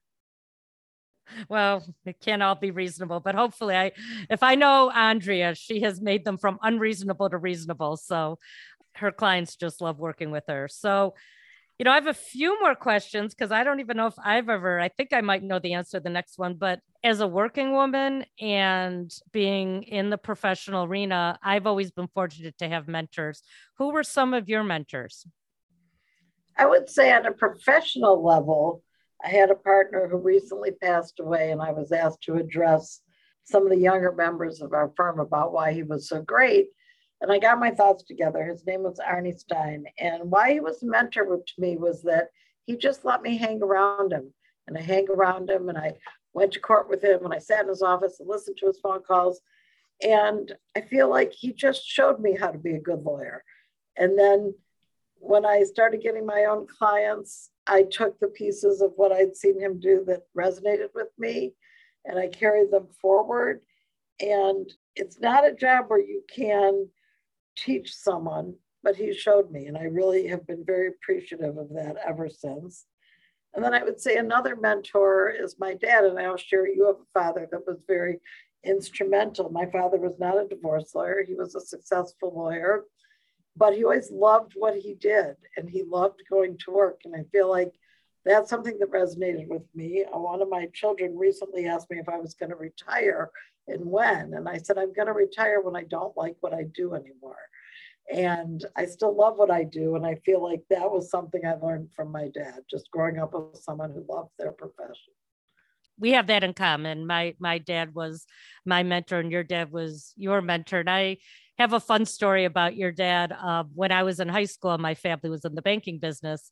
Well, 1.48 1.84
it 2.04 2.20
can't 2.20 2.42
all 2.42 2.54
be 2.54 2.70
reasonable, 2.70 3.20
but 3.20 3.34
hopefully 3.34 3.74
I 3.74 3.92
if 4.28 4.42
I 4.42 4.56
know 4.56 4.90
Andrea, 4.90 5.54
she 5.54 5.80
has 5.80 6.00
made 6.00 6.24
them 6.24 6.36
from 6.36 6.58
unreasonable 6.62 7.30
to 7.30 7.38
reasonable. 7.38 7.96
So 7.96 8.38
her 8.96 9.12
clients 9.12 9.56
just 9.56 9.80
love 9.80 9.98
working 9.98 10.30
with 10.30 10.44
her. 10.48 10.68
So, 10.68 11.14
you 11.78 11.84
know, 11.84 11.90
I 11.90 11.96
have 11.96 12.06
a 12.06 12.14
few 12.14 12.60
more 12.60 12.74
questions 12.74 13.34
because 13.34 13.50
I 13.50 13.64
don't 13.64 13.80
even 13.80 13.96
know 13.96 14.06
if 14.06 14.14
I've 14.22 14.48
ever, 14.48 14.78
I 14.78 14.88
think 14.88 15.12
I 15.12 15.20
might 15.20 15.42
know 15.42 15.58
the 15.58 15.74
answer 15.74 15.98
to 15.98 16.02
the 16.02 16.10
next 16.10 16.38
one, 16.38 16.54
but 16.54 16.80
as 17.02 17.20
a 17.20 17.26
working 17.26 17.72
woman 17.72 18.24
and 18.40 19.12
being 19.32 19.82
in 19.82 20.08
the 20.08 20.18
professional 20.18 20.84
arena, 20.84 21.38
I've 21.42 21.66
always 21.66 21.90
been 21.90 22.08
fortunate 22.14 22.56
to 22.58 22.68
have 22.68 22.86
mentors. 22.86 23.42
Who 23.78 23.90
were 23.90 24.04
some 24.04 24.34
of 24.34 24.48
your 24.48 24.62
mentors? 24.62 25.26
I 26.56 26.66
would 26.66 26.88
say 26.88 27.12
on 27.12 27.26
a 27.26 27.32
professional 27.32 28.24
level, 28.24 28.82
I 29.22 29.28
had 29.28 29.50
a 29.50 29.56
partner 29.56 30.08
who 30.08 30.18
recently 30.18 30.70
passed 30.70 31.18
away, 31.18 31.50
and 31.50 31.60
I 31.60 31.72
was 31.72 31.90
asked 31.90 32.22
to 32.22 32.34
address 32.34 33.00
some 33.44 33.64
of 33.64 33.70
the 33.70 33.78
younger 33.78 34.12
members 34.12 34.60
of 34.60 34.72
our 34.72 34.92
firm 34.96 35.18
about 35.18 35.52
why 35.52 35.72
he 35.72 35.82
was 35.82 36.08
so 36.08 36.22
great. 36.22 36.68
And 37.24 37.32
I 37.32 37.38
got 37.38 37.58
my 37.58 37.70
thoughts 37.70 38.02
together. 38.02 38.44
His 38.44 38.66
name 38.66 38.82
was 38.82 39.00
Arnie 39.00 39.34
Stein. 39.34 39.86
And 39.98 40.30
why 40.30 40.52
he 40.52 40.60
was 40.60 40.82
a 40.82 40.86
mentor 40.86 41.24
to 41.24 41.52
me 41.56 41.78
was 41.78 42.02
that 42.02 42.28
he 42.66 42.76
just 42.76 43.02
let 43.02 43.22
me 43.22 43.38
hang 43.38 43.62
around 43.62 44.12
him. 44.12 44.34
And 44.66 44.76
I 44.76 44.82
hang 44.82 45.08
around 45.08 45.48
him 45.48 45.70
and 45.70 45.78
I 45.78 45.94
went 46.34 46.52
to 46.52 46.60
court 46.60 46.86
with 46.86 47.02
him 47.02 47.24
and 47.24 47.32
I 47.32 47.38
sat 47.38 47.62
in 47.62 47.70
his 47.70 47.80
office 47.80 48.20
and 48.20 48.28
listened 48.28 48.58
to 48.58 48.66
his 48.66 48.78
phone 48.78 49.00
calls. 49.08 49.40
And 50.02 50.52
I 50.76 50.82
feel 50.82 51.08
like 51.08 51.32
he 51.32 51.54
just 51.54 51.86
showed 51.86 52.20
me 52.20 52.36
how 52.38 52.50
to 52.50 52.58
be 52.58 52.74
a 52.74 52.78
good 52.78 53.00
lawyer. 53.00 53.42
And 53.96 54.18
then 54.18 54.52
when 55.14 55.46
I 55.46 55.62
started 55.62 56.02
getting 56.02 56.26
my 56.26 56.44
own 56.44 56.66
clients, 56.66 57.48
I 57.66 57.84
took 57.84 58.20
the 58.20 58.28
pieces 58.28 58.82
of 58.82 58.92
what 58.96 59.12
I'd 59.12 59.34
seen 59.34 59.58
him 59.58 59.80
do 59.80 60.04
that 60.08 60.24
resonated 60.36 60.88
with 60.94 61.08
me 61.18 61.54
and 62.04 62.18
I 62.18 62.28
carried 62.28 62.70
them 62.70 62.88
forward. 63.00 63.62
And 64.20 64.70
it's 64.94 65.18
not 65.18 65.48
a 65.48 65.54
job 65.54 65.86
where 65.88 65.98
you 65.98 66.22
can 66.30 66.90
teach 67.56 67.94
someone, 67.94 68.54
but 68.82 68.96
he 68.96 69.12
showed 69.12 69.50
me. 69.50 69.66
And 69.66 69.76
I 69.76 69.84
really 69.84 70.26
have 70.28 70.46
been 70.46 70.64
very 70.64 70.88
appreciative 70.88 71.56
of 71.56 71.70
that 71.70 71.96
ever 72.06 72.28
since. 72.28 72.86
And 73.54 73.64
then 73.64 73.74
I 73.74 73.82
would 73.84 74.00
say 74.00 74.16
another 74.16 74.56
mentor 74.56 75.28
is 75.30 75.58
my 75.58 75.74
dad. 75.74 76.04
And 76.04 76.18
I'll 76.18 76.36
share 76.36 76.66
you 76.66 76.86
have 76.86 76.96
a 76.96 77.20
father 77.20 77.48
that 77.50 77.66
was 77.66 77.78
very 77.86 78.20
instrumental. 78.64 79.50
My 79.50 79.66
father 79.66 79.98
was 79.98 80.18
not 80.18 80.42
a 80.42 80.48
divorce 80.48 80.94
lawyer, 80.94 81.22
he 81.26 81.34
was 81.34 81.54
a 81.54 81.60
successful 81.60 82.32
lawyer, 82.34 82.84
but 83.56 83.74
he 83.74 83.84
always 83.84 84.10
loved 84.10 84.54
what 84.56 84.74
he 84.74 84.94
did 84.94 85.36
and 85.56 85.68
he 85.68 85.82
loved 85.82 86.22
going 86.28 86.58
to 86.64 86.72
work. 86.72 87.02
And 87.04 87.14
I 87.14 87.24
feel 87.30 87.48
like 87.48 87.72
that's 88.24 88.48
something 88.48 88.78
that 88.78 88.90
resonated 88.90 89.48
with 89.48 89.64
me. 89.74 90.04
One 90.10 90.40
of 90.40 90.48
my 90.48 90.66
children 90.72 91.16
recently 91.16 91.66
asked 91.66 91.90
me 91.90 91.98
if 91.98 92.08
I 92.08 92.16
was 92.16 92.34
going 92.34 92.50
to 92.50 92.56
retire 92.56 93.30
and 93.68 93.84
when. 93.84 94.34
And 94.34 94.48
I 94.48 94.58
said, 94.58 94.78
I'm 94.78 94.92
going 94.92 95.06
to 95.06 95.12
retire 95.12 95.60
when 95.60 95.76
I 95.76 95.84
don't 95.84 96.16
like 96.16 96.36
what 96.40 96.54
I 96.54 96.64
do 96.74 96.94
anymore. 96.94 97.38
And 98.12 98.64
I 98.76 98.84
still 98.84 99.16
love 99.16 99.38
what 99.38 99.50
I 99.50 99.64
do. 99.64 99.96
And 99.96 100.04
I 100.04 100.16
feel 100.26 100.42
like 100.42 100.62
that 100.68 100.90
was 100.90 101.10
something 101.10 101.40
I 101.46 101.54
learned 101.54 101.88
from 101.96 102.12
my 102.12 102.28
dad, 102.34 102.60
just 102.70 102.90
growing 102.90 103.18
up 103.18 103.32
with 103.32 103.62
someone 103.62 103.90
who 103.90 104.04
loved 104.08 104.30
their 104.38 104.52
profession. 104.52 105.14
We 105.98 106.10
have 106.12 106.26
that 106.26 106.44
in 106.44 106.54
common. 106.54 107.06
My 107.06 107.36
my 107.38 107.58
dad 107.58 107.94
was 107.94 108.26
my 108.66 108.82
mentor, 108.82 109.20
and 109.20 109.30
your 109.30 109.44
dad 109.44 109.70
was 109.70 110.12
your 110.16 110.42
mentor. 110.42 110.80
And 110.80 110.90
I 110.90 111.18
have 111.56 111.72
a 111.72 111.78
fun 111.78 112.04
story 112.04 112.46
about 112.46 112.76
your 112.76 112.90
dad. 112.90 113.30
Uh, 113.30 113.62
when 113.72 113.92
I 113.92 114.02
was 114.02 114.18
in 114.18 114.28
high 114.28 114.46
school, 114.46 114.76
my 114.76 114.94
family 114.94 115.30
was 115.30 115.44
in 115.44 115.54
the 115.54 115.62
banking 115.62 116.00
business, 116.00 116.50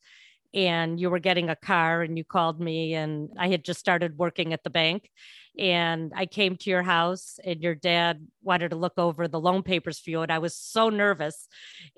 and 0.53 0.99
you 0.99 1.09
were 1.09 1.19
getting 1.19 1.49
a 1.49 1.55
car 1.55 2.03
and 2.03 2.17
you 2.17 2.23
called 2.23 2.59
me 2.59 2.93
and 2.93 3.29
I 3.39 3.49
had 3.49 3.63
just 3.63 3.79
started 3.79 4.17
working 4.17 4.53
at 4.53 4.63
the 4.63 4.69
bank 4.69 5.09
and 5.57 6.11
I 6.15 6.25
came 6.25 6.57
to 6.57 6.69
your 6.69 6.81
house 6.81 7.39
and 7.43 7.61
your 7.61 7.75
dad 7.75 8.25
wanted 8.41 8.69
to 8.69 8.75
look 8.75 8.93
over 8.97 9.27
the 9.27 9.39
loan 9.39 9.63
papers 9.63 9.99
for 9.99 10.09
you 10.09 10.21
and 10.21 10.31
I 10.31 10.39
was 10.39 10.55
so 10.55 10.89
nervous. 10.89 11.47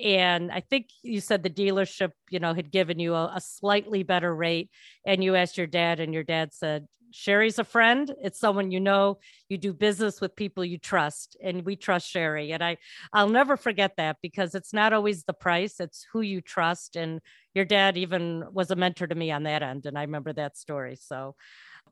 And 0.03 0.51
I 0.51 0.59
think 0.59 0.89
you 1.03 1.21
said 1.21 1.43
the 1.43 1.49
dealership 1.49 2.11
you 2.29 2.39
know 2.39 2.53
had 2.53 2.71
given 2.71 2.99
you 2.99 3.13
a, 3.13 3.33
a 3.35 3.41
slightly 3.41 4.03
better 4.03 4.33
rate 4.33 4.69
and 5.05 5.23
you 5.23 5.35
asked 5.35 5.57
your 5.57 5.67
dad 5.67 5.99
and 5.99 6.13
your 6.13 6.23
dad 6.23 6.53
said 6.53 6.87
Sherry's 7.15 7.59
a 7.59 7.63
friend. 7.63 8.13
It's 8.21 8.39
someone 8.39 8.71
you 8.71 8.81
know. 8.81 9.19
You 9.47 9.57
do 9.57 9.73
business 9.73 10.19
with 10.19 10.35
people 10.35 10.65
you 10.65 10.77
trust, 10.77 11.37
and 11.41 11.63
we 11.63 11.77
trust 11.77 12.09
Sherry. 12.09 12.51
And 12.51 12.61
I, 12.61 12.75
I'll 13.13 13.29
never 13.29 13.55
forget 13.55 13.93
that 13.95 14.17
because 14.21 14.53
it's 14.53 14.73
not 14.73 14.91
always 14.91 15.23
the 15.23 15.33
price; 15.33 15.79
it's 15.79 16.05
who 16.11 16.19
you 16.19 16.41
trust. 16.41 16.97
And 16.97 17.21
your 17.53 17.63
dad 17.63 17.95
even 17.95 18.43
was 18.51 18.69
a 18.69 18.75
mentor 18.75 19.07
to 19.07 19.15
me 19.15 19.31
on 19.31 19.43
that 19.43 19.63
end, 19.63 19.85
and 19.85 19.97
I 19.97 20.01
remember 20.01 20.33
that 20.33 20.57
story. 20.57 20.97
So, 20.97 21.35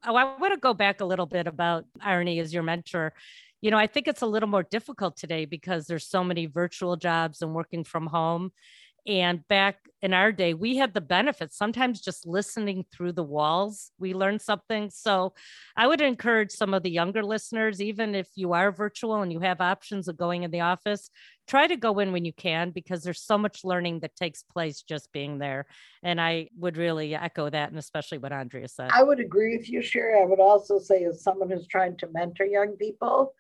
oh, 0.06 0.15
I 0.15 0.25
want 0.38 0.53
to 0.53 0.60
go 0.60 0.74
back 0.74 1.00
a 1.00 1.06
little 1.06 1.25
bit 1.25 1.48
about 1.48 1.86
Arnie 2.06 2.42
as 2.42 2.53
your 2.53 2.63
mentor. 2.63 3.13
You 3.62 3.72
know, 3.72 3.77
I 3.77 3.88
think 3.88 4.10
it's 4.10 4.24
a 4.24 4.27
little 4.27 4.50
more 4.50 4.63
difficult 4.63 5.15
today 5.15 5.46
because 5.46 5.88
there's 5.88 6.06
so 6.06 6.22
many 6.22 6.48
virtual 6.48 6.98
jobs 6.98 7.42
and 7.42 7.56
working 7.56 7.86
from 7.86 8.08
home 8.08 8.51
and 9.05 9.45
back 9.48 9.77
in 10.01 10.13
our 10.13 10.31
day, 10.31 10.53
we 10.53 10.75
had 10.75 10.93
the 10.93 11.01
benefits. 11.01 11.57
Sometimes 11.57 12.01
just 12.01 12.27
listening 12.27 12.86
through 12.91 13.13
the 13.13 13.24
walls, 13.24 13.91
we 14.00 14.13
learned 14.13 14.41
something. 14.41 14.89
So 14.89 15.33
I 15.77 15.88
would 15.88 16.01
encourage 16.01 16.51
some 16.51 16.74
of 16.74 16.83
the 16.83 16.91
younger 16.91 17.24
listeners, 17.24 17.81
even 17.81 18.13
if 18.15 18.27
you 18.36 18.51
are 18.53 18.72
virtual 18.72 19.22
and 19.22 19.31
you 19.31 19.39
have 19.39 19.62
options 19.62 20.07
of 20.07 20.17
going 20.17 20.43
in 20.43 20.51
the 20.51 20.60
office, 20.60 21.10
try 21.48 21.67
to 21.67 21.77
go 21.77 22.00
in 22.00 22.12
when 22.12 22.25
you 22.25 22.33
can 22.33 22.72
because 22.72 23.03
there's 23.03 23.22
so 23.22 23.38
much 23.38 23.63
learning 23.63 24.01
that 24.01 24.15
takes 24.15 24.43
place 24.43 24.81
just 24.81 25.12
being 25.13 25.38
there. 25.38 25.65
And 26.01 26.19
I 26.19 26.50
would 26.57 26.75
really 26.75 27.15
echo 27.15 27.50
that, 27.50 27.69
and 27.69 27.79
especially 27.79 28.17
what 28.17 28.33
Andrea 28.33 28.67
said. 28.67 28.91
I 28.93 29.03
would 29.03 29.19
agree 29.19 29.55
with 29.57 29.69
you, 29.69 29.81
Sherry. 29.81 30.22
I 30.22 30.25
would 30.25 30.41
also 30.41 30.79
say, 30.79 31.05
as 31.05 31.24
someone 31.24 31.50
who's 31.50 31.67
trying 31.67 31.98
to 31.98 32.10
mentor 32.13 32.45
young 32.45 32.75
people, 32.77 33.33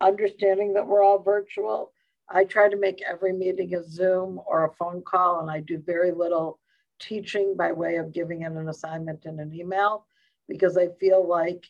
understanding 0.00 0.74
that 0.74 0.86
we're 0.86 1.02
all 1.02 1.22
virtual, 1.22 1.92
I 2.28 2.44
try 2.44 2.68
to 2.68 2.76
make 2.76 3.02
every 3.02 3.32
meeting 3.32 3.74
a 3.74 3.82
Zoom 3.82 4.40
or 4.46 4.64
a 4.64 4.74
phone 4.74 5.02
call, 5.02 5.40
and 5.40 5.50
I 5.50 5.60
do 5.60 5.78
very 5.78 6.12
little 6.12 6.58
teaching 6.98 7.54
by 7.56 7.72
way 7.72 7.96
of 7.96 8.12
giving 8.12 8.42
in 8.42 8.56
an 8.56 8.68
assignment 8.68 9.26
in 9.26 9.38
an 9.38 9.54
email 9.54 10.06
because 10.48 10.76
I 10.76 10.88
feel 10.98 11.26
like 11.26 11.64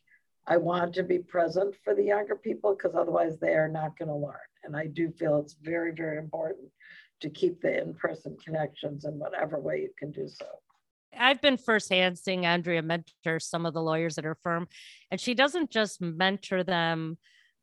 I 0.46 0.56
want 0.56 0.94
to 0.94 1.02
be 1.02 1.18
present 1.18 1.74
for 1.82 1.94
the 1.94 2.04
younger 2.04 2.36
people 2.36 2.74
because 2.74 2.94
otherwise 2.94 3.38
they 3.38 3.54
are 3.54 3.68
not 3.68 3.98
going 3.98 4.08
to 4.08 4.14
learn. 4.14 4.36
And 4.64 4.76
I 4.76 4.86
do 4.86 5.10
feel 5.10 5.38
it's 5.38 5.56
very, 5.60 5.92
very 5.92 6.18
important 6.18 6.68
to 7.20 7.30
keep 7.30 7.60
the 7.60 7.82
in 7.82 7.94
person 7.94 8.36
connections 8.42 9.04
in 9.04 9.18
whatever 9.18 9.58
way 9.58 9.80
you 9.80 9.90
can 9.98 10.12
do 10.12 10.28
so. 10.28 10.46
I've 11.18 11.40
been 11.40 11.56
firsthand 11.56 12.18
seeing 12.18 12.44
Andrea 12.44 12.82
mentor 12.82 13.40
some 13.40 13.64
of 13.64 13.74
the 13.74 13.82
lawyers 13.82 14.18
at 14.18 14.24
her 14.24 14.36
firm, 14.42 14.68
and 15.10 15.20
she 15.20 15.34
doesn't 15.34 15.70
just 15.70 16.00
mentor 16.00 16.62
them 16.62 17.16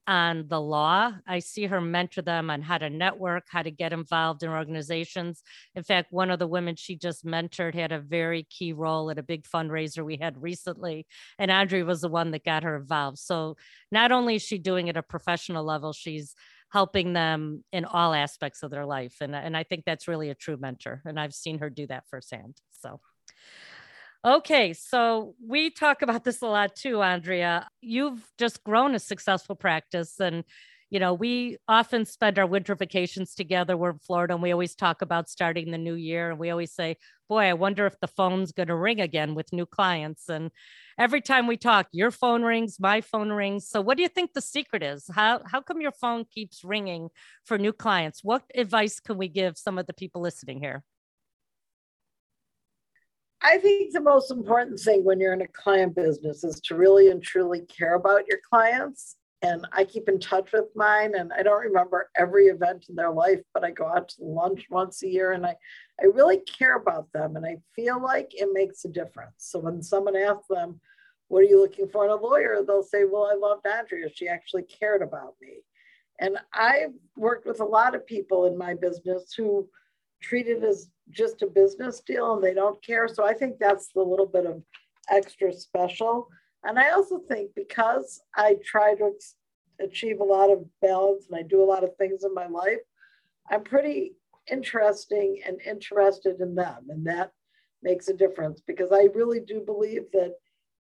on 0.08 0.48
the 0.48 0.60
law. 0.60 1.12
I 1.28 1.40
see 1.40 1.66
her 1.66 1.80
mentor 1.80 2.22
them 2.22 2.50
on 2.50 2.62
how 2.62 2.78
to 2.78 2.90
network, 2.90 3.46
how 3.50 3.62
to 3.62 3.72
get 3.72 3.94
involved 3.94 4.44
in 4.44 4.50
organizations. 4.50 5.44
In 5.76 5.84
fact, 5.84 6.12
one 6.12 6.30
of 6.30 6.40
the 6.40 6.48
women 6.48 6.76
she 6.76 6.96
just 6.96 7.26
mentored 7.26 7.74
had 7.76 7.92
a 7.92 8.00
very 8.00 8.44
key 8.44 8.74
role 8.74 9.10
at 9.10 9.18
a 9.18 9.24
big 9.24 9.46
fundraiser 9.46 10.04
we 10.04 10.18
had 10.18 10.42
recently, 10.42 11.08
and 11.40 11.50
Andrea 11.50 11.86
was 11.86 12.02
the 12.02 12.10
one 12.10 12.32
that 12.32 12.44
got 12.44 12.64
her 12.64 12.76
involved. 12.76 13.20
So 13.20 13.58
not 13.92 14.12
only 14.12 14.36
is 14.36 14.42
she 14.42 14.58
doing 14.58 14.88
it 14.88 14.98
at 14.98 14.98
a 14.98 15.04
professional 15.04 15.64
level, 15.64 15.94
she's 15.94 16.36
helping 16.72 17.14
them 17.14 17.64
in 17.72 17.86
all 17.86 18.14
aspects 18.14 18.64
of 18.64 18.72
their 18.72 18.86
life. 18.86 19.18
And, 19.22 19.36
and 19.36 19.56
I 19.56 19.64
think 19.64 19.86
that's 19.86 20.08
really 20.08 20.30
a 20.32 20.36
true 20.36 20.58
mentor. 20.58 21.04
And 21.06 21.20
I've 21.20 21.34
seen 21.34 21.60
her 21.60 21.70
do 21.70 21.86
that 21.88 22.08
firsthand. 22.10 22.58
So 22.72 23.00
Okay, 24.26 24.72
so 24.74 25.36
we 25.46 25.70
talk 25.70 26.02
about 26.02 26.24
this 26.24 26.42
a 26.42 26.48
lot 26.48 26.76
too, 26.76 27.02
Andrea. 27.02 27.68
You've 27.82 28.26
just 28.38 28.64
grown 28.64 28.96
a 28.96 29.00
successful 29.00 29.56
practice 29.56 30.20
and 30.20 30.44
you 30.90 31.00
know, 31.00 31.16
we 31.16 31.58
often 31.68 32.06
spend 32.06 32.38
our 32.38 32.46
winter 32.46 32.76
vacations 32.76 33.34
together. 33.34 33.76
We're 33.76 33.90
in 33.92 33.98
Florida 33.98 34.36
and 34.36 34.44
we 34.44 34.52
always 34.52 34.76
talk 34.76 35.02
about 35.02 35.28
starting 35.28 35.72
the 35.72 35.78
new 35.80 35.96
year. 35.96 36.30
And 36.30 36.38
we 36.38 36.52
always 36.52 36.72
say, 36.72 36.98
boy, 37.28 37.46
I 37.46 37.54
wonder 37.54 37.88
if 37.88 38.00
the 38.00 38.06
phone's 38.08 38.52
going 38.52 38.68
to 38.68 38.76
ring 38.76 39.02
again 39.02 39.34
with 39.34 39.52
new 39.52 39.66
clients. 39.66 40.30
And 40.30 40.52
every 41.00 41.20
time 41.20 41.48
we 41.48 41.58
talk, 41.58 41.88
your 41.94 42.12
phone 42.12 42.44
rings, 42.44 42.78
my 42.80 43.02
phone 43.02 43.32
rings. 43.32 43.68
So 43.68 43.82
what 43.82 43.98
do 43.98 44.04
you 44.04 44.10
think 44.10 44.34
the 44.34 44.42
secret 44.42 44.84
is? 44.84 45.10
How, 45.16 45.42
how 45.48 45.62
come 45.62 45.82
your 45.82 45.94
phone 45.94 46.26
keeps 46.32 46.64
ringing 46.64 47.10
for 47.44 47.58
new 47.58 47.74
clients? 47.74 48.24
What 48.24 48.44
advice 48.54 49.00
can 49.00 49.18
we 49.18 49.30
give 49.30 49.58
some 49.58 49.80
of 49.80 49.88
the 49.88 49.94
people 49.94 50.22
listening 50.22 50.60
here? 50.60 50.84
I 53.44 53.58
think 53.58 53.92
the 53.92 54.02
most 54.02 54.32
important 54.32 54.80
thing 54.80 55.04
when 55.04 55.20
you're 55.20 55.34
in 55.34 55.42
a 55.42 55.48
client 55.50 55.96
business 55.96 56.46
is 56.46 56.62
to 56.62 56.76
really 56.76 57.10
and 57.10 57.22
truly 57.22 57.62
care 57.62 57.96
about 57.96 58.26
your 58.28 58.40
clients. 58.50 59.18
And 59.42 59.68
I 59.74 59.84
keep 59.84 60.08
in 60.08 60.22
touch 60.22 60.54
with 60.54 60.68
mine, 60.74 61.16
and 61.16 61.34
I 61.34 61.44
don't 61.44 61.60
remember 61.60 62.10
every 62.16 62.46
event 62.46 62.86
in 62.88 62.96
their 62.96 63.12
life, 63.12 63.42
but 63.54 63.66
I 63.66 63.72
go 63.72 63.86
out 63.86 64.08
to 64.10 64.24
lunch 64.24 64.68
once 64.70 65.04
a 65.04 65.10
year 65.10 65.34
and 65.34 65.46
I, 65.46 65.58
I 66.02 66.06
really 66.06 66.38
care 66.38 66.78
about 66.78 67.12
them. 67.12 67.36
And 67.36 67.46
I 67.46 67.58
feel 67.76 68.02
like 68.02 68.32
it 68.34 68.48
makes 68.54 68.86
a 68.86 68.90
difference. 68.90 69.34
So 69.40 69.60
when 69.60 69.84
someone 69.84 70.16
asks 70.16 70.48
them, 70.50 70.80
What 71.28 71.40
are 71.40 71.48
you 71.48 71.60
looking 71.60 71.90
for 71.90 72.06
in 72.06 72.12
a 72.12 72.16
lawyer? 72.16 72.64
They'll 72.66 72.82
say, 72.82 73.04
Well, 73.04 73.30
I 73.30 73.36
loved 73.36 73.68
Andrea. 73.68 74.08
She 74.16 74.30
actually 74.30 74.64
cared 74.64 75.02
about 75.02 75.36
me. 75.42 75.58
And 76.20 76.38
I've 76.54 76.94
worked 77.18 77.46
with 77.46 77.60
a 77.60 77.66
lot 77.66 77.96
of 77.96 78.08
people 78.08 78.46
in 78.46 78.58
my 78.58 78.76
business 78.76 79.34
who 79.36 79.68
treat 80.24 80.48
it 80.48 80.64
as 80.64 80.90
just 81.12 81.42
a 81.42 81.48
business 81.48 82.02
deal 82.06 82.34
and 82.34 82.44
they 82.44 82.54
don't 82.54 82.84
care. 82.84 83.08
So 83.08 83.26
I 83.26 83.34
think 83.34 83.60
that's 83.60 83.90
the 83.94 84.02
little 84.02 84.26
bit 84.26 84.46
of 84.46 84.64
extra 85.12 85.54
special. 85.54 86.28
And 86.64 86.80
I 86.80 86.92
also 86.92 87.20
think 87.30 87.52
because 87.56 88.22
I 88.36 88.56
try 88.66 88.96
to 88.96 89.12
achieve 89.82 90.20
a 90.20 90.24
lot 90.24 90.50
of 90.50 90.64
balance 90.82 91.28
and 91.30 91.38
I 91.38 91.44
do 91.44 91.62
a 91.62 91.66
lot 91.66 91.84
of 91.84 91.96
things 91.98 92.24
in 92.24 92.34
my 92.34 92.48
life, 92.48 92.80
I'm 93.52 93.64
pretty 93.64 94.14
interesting 94.50 95.42
and 95.46 95.60
interested 95.62 96.40
in 96.40 96.56
them. 96.56 96.88
And 96.90 97.06
that 97.06 97.32
makes 97.82 98.08
a 98.08 98.14
difference 98.14 98.62
because 98.66 98.92
I 98.92 99.10
really 99.14 99.42
do 99.42 99.60
believe 99.60 100.04
that 100.14 100.36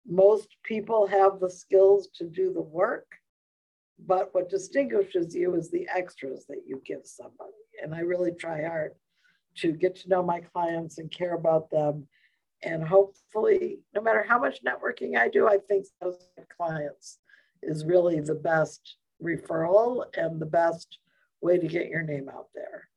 most 0.06 0.48
people 0.64 1.06
have 1.06 1.38
the 1.38 1.50
skills 1.50 2.08
to 2.16 2.24
do 2.24 2.52
the 2.52 2.62
work. 2.62 3.06
But 4.04 4.32
what 4.32 4.50
distinguishes 4.50 5.34
you 5.34 5.54
is 5.54 5.70
the 5.70 5.86
extras 5.94 6.44
that 6.48 6.62
you 6.66 6.82
give 6.84 7.02
somebody. 7.04 7.52
And 7.82 7.94
I 7.94 8.00
really 8.00 8.32
try 8.32 8.64
hard 8.64 8.92
to 9.58 9.72
get 9.72 9.96
to 9.96 10.08
know 10.08 10.22
my 10.22 10.40
clients 10.40 10.98
and 10.98 11.10
care 11.10 11.34
about 11.34 11.70
them. 11.70 12.06
And 12.62 12.82
hopefully, 12.82 13.78
no 13.94 14.00
matter 14.00 14.24
how 14.28 14.38
much 14.38 14.64
networking 14.64 15.16
I 15.16 15.28
do, 15.28 15.46
I 15.46 15.58
think 15.68 15.86
those 16.00 16.18
clients 16.56 17.18
is 17.62 17.84
really 17.84 18.20
the 18.20 18.34
best 18.34 18.96
referral 19.22 20.04
and 20.16 20.40
the 20.40 20.46
best 20.46 20.98
way 21.40 21.58
to 21.58 21.68
get 21.68 21.88
your 21.88 22.02
name 22.02 22.28
out 22.28 22.48
there. 22.54 22.88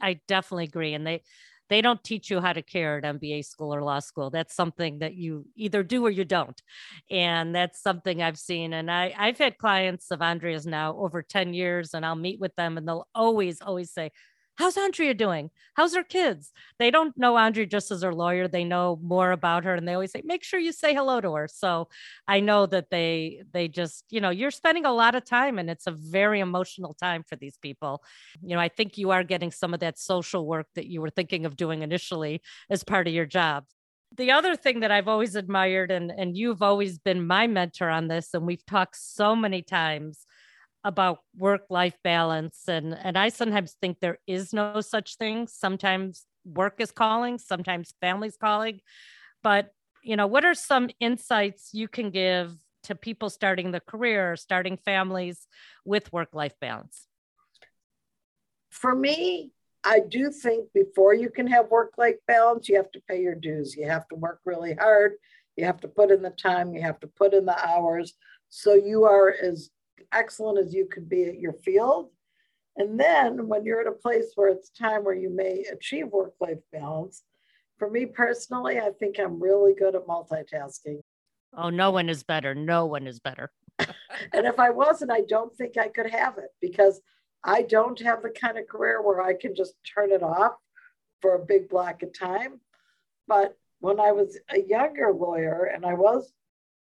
I 0.00 0.20
definitely 0.28 0.64
agree. 0.64 0.92
And 0.94 1.06
they, 1.06 1.22
they 1.70 1.80
don't 1.80 2.02
teach 2.04 2.30
you 2.30 2.40
how 2.40 2.52
to 2.52 2.62
care 2.62 2.98
at 2.98 3.04
MBA 3.04 3.44
school 3.46 3.74
or 3.74 3.82
law 3.82 4.00
school. 4.00 4.28
That's 4.30 4.54
something 4.54 4.98
that 4.98 5.14
you 5.14 5.46
either 5.56 5.82
do 5.82 6.04
or 6.04 6.10
you 6.10 6.24
don't. 6.24 6.60
And 7.10 7.54
that's 7.54 7.82
something 7.82 8.22
I've 8.22 8.38
seen. 8.38 8.74
And 8.74 8.90
I, 8.90 9.14
I've 9.16 9.38
had 9.38 9.56
clients 9.56 10.10
of 10.10 10.20
Andrea's 10.20 10.66
now 10.66 10.96
over 10.96 11.22
10 11.22 11.54
years, 11.54 11.94
and 11.94 12.04
I'll 12.04 12.16
meet 12.16 12.38
with 12.38 12.54
them 12.56 12.76
and 12.76 12.86
they'll 12.86 13.08
always, 13.14 13.62
always 13.62 13.90
say, 13.90 14.10
how's 14.56 14.76
Andrea 14.76 15.14
doing? 15.14 15.50
How's 15.74 15.94
her 15.94 16.04
kids? 16.04 16.52
They 16.78 16.90
don't 16.90 17.16
know 17.18 17.36
Andrea 17.36 17.66
just 17.66 17.90
as 17.90 18.02
her 18.02 18.14
lawyer. 18.14 18.46
They 18.46 18.64
know 18.64 18.98
more 19.02 19.32
about 19.32 19.64
her 19.64 19.74
and 19.74 19.86
they 19.86 19.94
always 19.94 20.12
say, 20.12 20.22
make 20.24 20.44
sure 20.44 20.60
you 20.60 20.72
say 20.72 20.94
hello 20.94 21.20
to 21.20 21.34
her. 21.34 21.48
So 21.48 21.88
I 22.28 22.40
know 22.40 22.66
that 22.66 22.90
they 22.90 23.42
they 23.52 23.68
just, 23.68 24.04
you 24.10 24.20
know, 24.20 24.30
you're 24.30 24.50
spending 24.50 24.86
a 24.86 24.92
lot 24.92 25.14
of 25.14 25.24
time 25.24 25.58
and 25.58 25.68
it's 25.68 25.86
a 25.86 25.92
very 25.92 26.40
emotional 26.40 26.94
time 26.94 27.24
for 27.24 27.36
these 27.36 27.56
people. 27.56 28.02
You 28.42 28.54
know, 28.54 28.60
I 28.60 28.68
think 28.68 28.96
you 28.96 29.10
are 29.10 29.24
getting 29.24 29.50
some 29.50 29.74
of 29.74 29.80
that 29.80 29.98
social 29.98 30.46
work 30.46 30.66
that 30.74 30.86
you 30.86 31.00
were 31.00 31.10
thinking 31.10 31.46
of 31.46 31.56
doing 31.56 31.82
initially 31.82 32.42
as 32.70 32.84
part 32.84 33.08
of 33.08 33.14
your 33.14 33.26
job 33.26 33.64
the 34.16 34.30
other 34.30 34.54
thing 34.54 34.80
that 34.80 34.92
I've 34.92 35.08
always 35.08 35.34
admired, 35.34 35.90
and, 35.90 36.12
and 36.16 36.36
you've 36.36 36.62
always 36.62 36.98
been 36.98 37.26
my 37.26 37.48
mentor 37.48 37.90
on 37.90 38.06
this, 38.06 38.32
and 38.32 38.46
we've 38.46 38.64
talked 38.64 38.96
so 38.96 39.34
many 39.34 39.60
times 39.60 40.24
about 40.84 41.20
work 41.36 41.62
life 41.70 41.96
balance 42.04 42.68
and 42.68 42.94
and 43.02 43.16
I 43.16 43.30
sometimes 43.30 43.72
think 43.80 44.00
there 44.00 44.18
is 44.26 44.52
no 44.52 44.80
such 44.80 45.16
thing. 45.16 45.48
Sometimes 45.48 46.26
work 46.44 46.74
is 46.78 46.90
calling 46.92 47.38
sometimes 47.38 47.94
family's 48.00 48.36
calling. 48.36 48.80
But 49.42 49.72
you 50.02 50.16
know 50.16 50.26
what 50.26 50.44
are 50.44 50.54
some 50.54 50.90
insights 51.00 51.70
you 51.72 51.88
can 51.88 52.10
give 52.10 52.54
to 52.84 52.94
people 52.94 53.30
starting 53.30 53.70
the 53.70 53.80
career 53.80 54.36
starting 54.36 54.76
families 54.76 55.46
with 55.86 56.12
work 56.12 56.34
life 56.34 56.54
balance? 56.60 57.06
For 58.70 58.94
me 58.94 59.52
I 59.84 60.00
do 60.00 60.30
think 60.30 60.68
before 60.74 61.14
you 61.14 61.30
can 61.30 61.46
have 61.46 61.70
work 61.70 61.92
life 61.96 62.16
balance 62.26 62.68
you 62.68 62.76
have 62.76 62.92
to 62.92 63.00
pay 63.08 63.22
your 63.22 63.34
dues. 63.34 63.74
You 63.74 63.88
have 63.88 64.06
to 64.08 64.16
work 64.16 64.40
really 64.44 64.74
hard. 64.74 65.12
You 65.56 65.64
have 65.64 65.80
to 65.80 65.88
put 65.88 66.10
in 66.10 66.20
the 66.20 66.30
time. 66.30 66.74
You 66.74 66.82
have 66.82 67.00
to 67.00 67.06
put 67.06 67.32
in 67.32 67.46
the 67.46 67.58
hours. 67.66 68.14
So 68.50 68.74
you 68.74 69.04
are 69.04 69.30
as 69.30 69.70
excellent 70.14 70.58
as 70.58 70.72
you 70.72 70.86
could 70.86 71.08
be 71.08 71.24
at 71.24 71.38
your 71.38 71.52
field. 71.52 72.10
And 72.76 72.98
then 72.98 73.46
when 73.48 73.64
you're 73.64 73.80
at 73.80 73.86
a 73.86 73.92
place 73.92 74.32
where 74.34 74.48
it's 74.48 74.70
time 74.70 75.04
where 75.04 75.14
you 75.14 75.30
may 75.30 75.64
achieve 75.72 76.08
work 76.08 76.34
life 76.40 76.58
balance, 76.72 77.22
for 77.78 77.90
me 77.90 78.06
personally, 78.06 78.78
I 78.78 78.90
think 78.90 79.18
I'm 79.18 79.40
really 79.40 79.74
good 79.74 79.94
at 79.94 80.06
multitasking. 80.06 81.00
Oh, 81.56 81.70
no 81.70 81.90
one 81.90 82.08
is 82.08 82.22
better. 82.22 82.54
No 82.54 82.86
one 82.86 83.06
is 83.06 83.20
better. 83.20 83.50
and 83.78 84.46
if 84.46 84.58
I 84.58 84.70
wasn't, 84.70 85.12
I 85.12 85.22
don't 85.28 85.54
think 85.56 85.76
I 85.76 85.88
could 85.88 86.10
have 86.10 86.38
it 86.38 86.50
because 86.60 87.00
I 87.44 87.62
don't 87.62 88.00
have 88.00 88.22
the 88.22 88.30
kind 88.30 88.58
of 88.58 88.66
career 88.66 89.02
where 89.02 89.20
I 89.20 89.34
can 89.34 89.54
just 89.54 89.74
turn 89.94 90.10
it 90.10 90.22
off 90.22 90.54
for 91.20 91.34
a 91.34 91.44
big 91.44 91.68
block 91.68 92.02
of 92.02 92.18
time. 92.18 92.60
But 93.28 93.56
when 93.80 94.00
I 94.00 94.12
was 94.12 94.38
a 94.50 94.60
younger 94.60 95.12
lawyer 95.12 95.70
and 95.72 95.84
I 95.84 95.94
was 95.94 96.32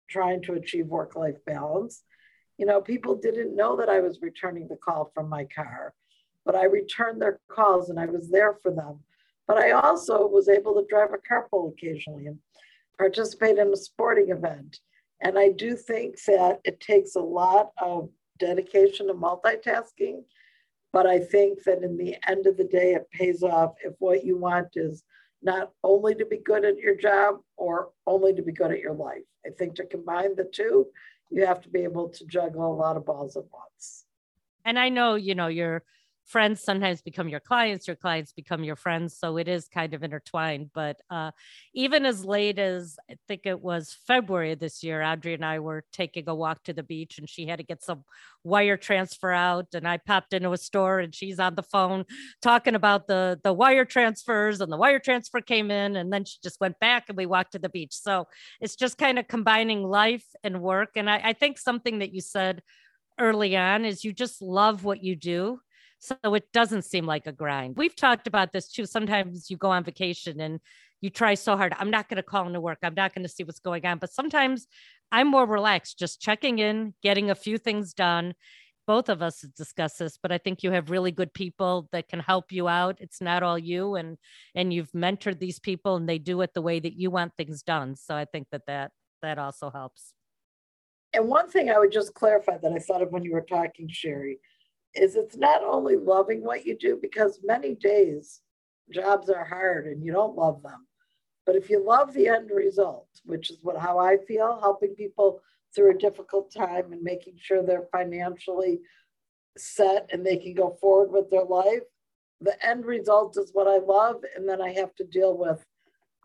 trying 0.08 0.42
to 0.42 0.54
achieve 0.54 0.86
work 0.86 1.16
life 1.16 1.44
balance, 1.44 2.02
you 2.58 2.66
know, 2.66 2.80
people 2.80 3.14
didn't 3.14 3.56
know 3.56 3.76
that 3.76 3.88
I 3.88 4.00
was 4.00 4.22
returning 4.22 4.68
the 4.68 4.76
call 4.76 5.10
from 5.14 5.28
my 5.28 5.44
car, 5.44 5.94
but 6.44 6.54
I 6.54 6.64
returned 6.64 7.20
their 7.20 7.40
calls 7.50 7.90
and 7.90 7.98
I 7.98 8.06
was 8.06 8.30
there 8.30 8.54
for 8.62 8.70
them. 8.70 9.00
But 9.46 9.58
I 9.58 9.72
also 9.72 10.26
was 10.26 10.48
able 10.48 10.74
to 10.74 10.86
drive 10.88 11.10
a 11.12 11.18
carpool 11.18 11.72
occasionally 11.72 12.26
and 12.26 12.38
participate 12.96 13.58
in 13.58 13.72
a 13.72 13.76
sporting 13.76 14.30
event. 14.30 14.78
And 15.20 15.38
I 15.38 15.50
do 15.50 15.76
think 15.76 16.22
that 16.26 16.60
it 16.64 16.80
takes 16.80 17.14
a 17.14 17.20
lot 17.20 17.70
of 17.80 18.08
dedication 18.38 19.08
to 19.08 19.14
multitasking. 19.14 20.22
But 20.92 21.06
I 21.06 21.18
think 21.18 21.64
that 21.64 21.82
in 21.82 21.96
the 21.96 22.16
end 22.28 22.46
of 22.46 22.56
the 22.56 22.64
day, 22.64 22.94
it 22.94 23.10
pays 23.10 23.42
off 23.42 23.74
if 23.84 23.94
what 23.98 24.24
you 24.24 24.38
want 24.38 24.68
is 24.76 25.02
not 25.42 25.72
only 25.82 26.14
to 26.14 26.24
be 26.24 26.38
good 26.38 26.64
at 26.64 26.78
your 26.78 26.94
job 26.94 27.36
or 27.56 27.90
only 28.06 28.32
to 28.34 28.42
be 28.42 28.52
good 28.52 28.70
at 28.70 28.80
your 28.80 28.94
life. 28.94 29.24
I 29.44 29.50
think 29.50 29.74
to 29.74 29.84
combine 29.84 30.36
the 30.36 30.44
two 30.44 30.86
you 31.30 31.46
have 31.46 31.60
to 31.62 31.68
be 31.68 31.80
able 31.84 32.08
to 32.10 32.26
juggle 32.26 32.72
a 32.72 32.74
lot 32.74 32.96
of 32.96 33.04
balls 33.04 33.36
at 33.36 33.44
once. 33.52 34.04
And 34.64 34.78
I 34.78 34.88
know, 34.88 35.14
you 35.14 35.34
know, 35.34 35.48
your 35.48 35.82
friends 36.26 36.62
sometimes 36.62 37.02
become 37.02 37.28
your 37.28 37.40
clients, 37.40 37.86
your 37.86 37.96
clients 37.96 38.32
become 38.32 38.64
your 38.64 38.76
friends. 38.76 39.16
So 39.18 39.36
it 39.36 39.46
is 39.46 39.68
kind 39.68 39.92
of 39.94 40.02
intertwined. 40.02 40.70
But 40.74 41.00
uh, 41.10 41.32
even 41.74 42.06
as 42.06 42.24
late 42.24 42.58
as 42.58 42.96
I 43.10 43.16
think 43.28 43.42
it 43.44 43.60
was 43.60 43.96
February 44.06 44.52
of 44.52 44.58
this 44.58 44.82
year, 44.82 45.02
Audrey 45.02 45.34
and 45.34 45.44
I 45.44 45.58
were 45.58 45.84
taking 45.92 46.28
a 46.28 46.34
walk 46.34 46.64
to 46.64 46.72
the 46.72 46.82
beach 46.82 47.18
and 47.18 47.28
she 47.28 47.46
had 47.46 47.58
to 47.58 47.62
get 47.62 47.82
some 47.82 48.04
wire 48.42 48.76
transfer 48.76 49.32
out. 49.32 49.66
And 49.74 49.86
I 49.86 49.98
popped 49.98 50.32
into 50.32 50.52
a 50.52 50.56
store 50.56 51.00
and 51.00 51.14
she's 51.14 51.38
on 51.38 51.54
the 51.54 51.62
phone 51.62 52.04
talking 52.40 52.74
about 52.74 53.06
the, 53.06 53.38
the 53.44 53.52
wire 53.52 53.84
transfers 53.84 54.60
and 54.60 54.72
the 54.72 54.78
wire 54.78 54.98
transfer 54.98 55.40
came 55.40 55.70
in. 55.70 55.96
And 55.96 56.12
then 56.12 56.24
she 56.24 56.38
just 56.42 56.60
went 56.60 56.80
back 56.80 57.04
and 57.08 57.18
we 57.18 57.26
walked 57.26 57.52
to 57.52 57.58
the 57.58 57.68
beach. 57.68 57.94
So 57.94 58.26
it's 58.60 58.76
just 58.76 58.98
kind 58.98 59.18
of 59.18 59.28
combining 59.28 59.82
life 59.82 60.26
and 60.42 60.62
work. 60.62 60.90
And 60.96 61.10
I, 61.10 61.20
I 61.22 61.32
think 61.34 61.58
something 61.58 61.98
that 61.98 62.14
you 62.14 62.22
said 62.22 62.62
early 63.18 63.56
on 63.56 63.84
is 63.84 64.04
you 64.04 64.12
just 64.12 64.42
love 64.42 64.84
what 64.84 65.02
you 65.02 65.14
do 65.14 65.60
so 66.04 66.34
it 66.34 66.52
doesn't 66.52 66.82
seem 66.82 67.06
like 67.06 67.26
a 67.26 67.32
grind. 67.32 67.76
We've 67.76 67.96
talked 67.96 68.26
about 68.26 68.52
this 68.52 68.70
too. 68.70 68.86
Sometimes 68.86 69.50
you 69.50 69.56
go 69.56 69.70
on 69.70 69.84
vacation 69.84 70.40
and 70.40 70.60
you 71.00 71.10
try 71.10 71.34
so 71.34 71.56
hard. 71.56 71.74
I'm 71.78 71.90
not 71.90 72.08
going 72.08 72.16
to 72.16 72.22
call 72.22 72.46
into 72.46 72.60
work. 72.60 72.78
I'm 72.82 72.94
not 72.94 73.14
going 73.14 73.24
to 73.24 73.28
see 73.28 73.44
what's 73.44 73.60
going 73.60 73.84
on. 73.86 73.98
But 73.98 74.12
sometimes 74.12 74.66
I'm 75.12 75.28
more 75.28 75.46
relaxed, 75.46 75.98
just 75.98 76.20
checking 76.20 76.58
in, 76.58 76.94
getting 77.02 77.30
a 77.30 77.34
few 77.34 77.58
things 77.58 77.94
done. 77.94 78.34
Both 78.86 79.08
of 79.08 79.22
us 79.22 79.40
discuss 79.56 79.96
this, 79.96 80.18
but 80.22 80.30
I 80.30 80.36
think 80.36 80.62
you 80.62 80.70
have 80.72 80.90
really 80.90 81.10
good 81.10 81.32
people 81.32 81.88
that 81.92 82.08
can 82.08 82.20
help 82.20 82.52
you 82.52 82.68
out. 82.68 82.98
It's 83.00 83.22
not 83.22 83.42
all 83.42 83.58
you, 83.58 83.94
and 83.94 84.18
and 84.54 84.74
you've 84.74 84.92
mentored 84.92 85.38
these 85.38 85.58
people, 85.58 85.96
and 85.96 86.06
they 86.06 86.18
do 86.18 86.42
it 86.42 86.52
the 86.52 86.60
way 86.60 86.80
that 86.80 86.92
you 86.92 87.10
want 87.10 87.32
things 87.34 87.62
done. 87.62 87.96
So 87.96 88.14
I 88.14 88.26
think 88.26 88.48
that 88.52 88.66
that 88.66 88.92
that 89.22 89.38
also 89.38 89.70
helps. 89.70 90.12
And 91.14 91.28
one 91.28 91.48
thing 91.48 91.70
I 91.70 91.78
would 91.78 91.92
just 91.92 92.12
clarify 92.12 92.58
that 92.58 92.72
I 92.72 92.78
thought 92.78 93.00
of 93.00 93.10
when 93.10 93.24
you 93.24 93.32
were 93.32 93.46
talking, 93.48 93.88
Sherry, 93.88 94.38
is 94.94 95.16
it's 95.16 95.36
not 95.36 95.62
only 95.62 95.96
loving 95.96 96.42
what 96.42 96.64
you 96.64 96.76
do 96.76 96.98
because 97.00 97.40
many 97.44 97.74
days 97.74 98.40
jobs 98.90 99.30
are 99.30 99.44
hard 99.44 99.86
and 99.86 100.04
you 100.04 100.12
don't 100.12 100.36
love 100.36 100.62
them. 100.62 100.86
But 101.46 101.56
if 101.56 101.68
you 101.68 101.84
love 101.84 102.12
the 102.12 102.28
end 102.28 102.50
result 102.50 103.08
which 103.24 103.50
is 103.50 103.58
what 103.62 103.76
how 103.78 103.98
i 103.98 104.16
feel 104.28 104.58
helping 104.60 104.94
people 104.94 105.40
through 105.74 105.90
a 105.90 105.98
difficult 105.98 106.52
time 106.52 106.92
and 106.92 107.02
making 107.02 107.34
sure 107.36 107.62
they're 107.62 107.88
financially 107.92 108.80
set 109.56 110.08
and 110.12 110.24
they 110.24 110.36
can 110.36 110.54
go 110.54 110.76
forward 110.80 111.10
with 111.10 111.30
their 111.30 111.44
life 111.44 111.82
the 112.40 112.66
end 112.66 112.84
result 112.84 113.36
is 113.38 113.50
what 113.52 113.68
i 113.68 113.78
love 113.78 114.16
and 114.36 114.48
then 114.48 114.60
i 114.60 114.72
have 114.72 114.94
to 114.94 115.04
deal 115.04 115.36
with 115.36 115.64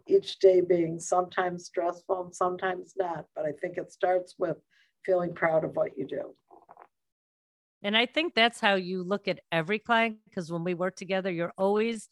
each 0.07 0.39
day 0.39 0.61
being 0.61 0.99
sometimes 0.99 1.65
stressful 1.65 2.23
and 2.23 2.35
sometimes 2.35 2.93
not. 2.97 3.25
But 3.35 3.45
i 3.45 3.51
think 3.51 3.77
it 3.77 3.91
starts 3.91 4.35
with 4.37 4.57
feeling 5.05 5.33
proud 5.33 5.63
of 5.63 5.75
what 5.75 5.97
you 5.97 6.07
do 6.07 6.33
and 7.83 7.95
I 7.95 8.05
think 8.05 8.33
that's 8.33 8.59
how 8.59 8.75
you 8.75 9.03
look 9.03 9.27
at 9.27 9.39
every 9.51 9.79
client 9.79 10.17
because 10.25 10.51
when 10.51 10.63
we 10.63 10.73
work 10.73 10.95
together, 10.95 11.31
you're 11.31 11.53
always 11.57 12.09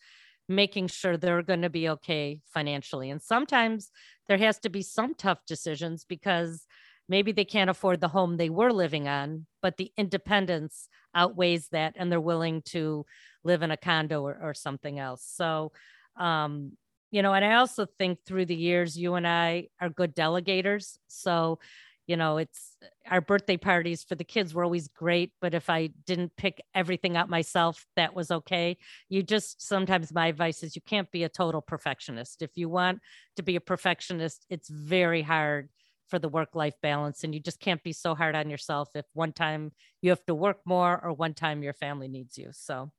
making 0.50 0.88
sure 0.88 1.18
they're 1.18 1.44
going 1.44 1.62
to 1.64 1.70
be 1.70 1.90
okay 1.90 2.40
financially. 2.54 3.10
And 3.10 3.22
sometimes 3.22 3.92
there 4.28 4.38
has 4.38 4.60
to 4.60 4.70
be 4.70 4.82
some 4.82 5.14
tough 5.14 5.40
decisions 5.46 6.06
because 6.08 6.66
maybe 7.10 7.32
they 7.32 7.46
can't 7.46 7.70
afford 7.70 8.00
the 8.00 8.08
home 8.08 8.38
they 8.38 8.50
were 8.50 8.72
living 8.72 9.08
on, 9.08 9.46
but 9.62 9.78
the 9.78 9.92
independence 9.98 10.88
outweighs 11.14 11.68
that 11.70 11.94
and 11.98 12.12
they're 12.12 12.22
willing 12.22 12.62
to 12.62 13.06
live 13.44 13.62
in 13.62 13.72
a 13.72 13.78
condo 13.78 14.22
or, 14.22 14.38
or 14.42 14.54
something 14.54 15.00
else. 15.00 15.24
So, 15.26 15.72
um, 16.18 16.74
you 17.12 17.22
know, 17.22 17.34
and 17.34 17.46
I 17.46 17.56
also 17.56 17.86
think 17.98 18.20
through 18.26 18.46
the 18.46 18.56
years, 18.56 18.98
you 18.98 19.16
and 19.16 19.28
I 19.28 19.68
are 19.80 19.90
good 19.90 20.16
delegators. 20.16 20.98
So 21.08 21.60
you 22.08 22.16
know 22.16 22.38
it's 22.38 22.76
our 23.10 23.22
birthday 23.22 23.58
parties 23.58 24.04
for 24.04 24.16
the 24.16 24.24
kids 24.24 24.54
were 24.54 24.64
always 24.64 24.88
great 24.88 25.32
but 25.42 25.54
if 25.54 25.70
i 25.70 25.88
didn't 26.06 26.36
pick 26.38 26.62
everything 26.74 27.16
out 27.16 27.30
myself 27.30 27.86
that 27.96 28.16
was 28.16 28.32
okay. 28.32 28.78
You 29.10 29.24
just 29.24 29.62
sometimes 29.62 30.14
my 30.14 30.28
advice 30.28 30.64
is 30.64 30.76
you 30.76 30.82
can't 30.82 31.12
be 31.12 31.24
a 31.24 31.30
total 31.30 31.62
perfectionist. 31.62 32.42
If 32.42 32.52
you 32.56 32.70
want 32.70 33.00
to 33.36 33.44
be 33.44 33.56
a 33.56 33.62
perfectionist 33.62 34.46
it's 34.50 34.70
very 34.70 35.22
hard 35.22 35.70
for 36.08 36.20
the 36.20 36.30
work 36.30 36.56
life 36.56 36.76
balance 36.82 37.24
and 37.24 37.34
you 37.34 37.42
just 37.42 37.60
can't 37.60 37.84
be 37.84 37.92
so 37.92 38.16
hard 38.16 38.34
on 38.36 38.50
yourself 38.50 38.88
if 38.96 39.06
one 39.14 39.34
time 39.34 39.72
you 40.02 40.10
have 40.10 40.26
to 40.26 40.34
work 40.34 40.60
more 40.66 41.04
or 41.04 41.12
one 41.12 41.34
time 41.34 41.64
your 41.64 41.74
family 41.74 42.08
needs 42.08 42.38
you. 42.38 42.50
So 42.52 42.92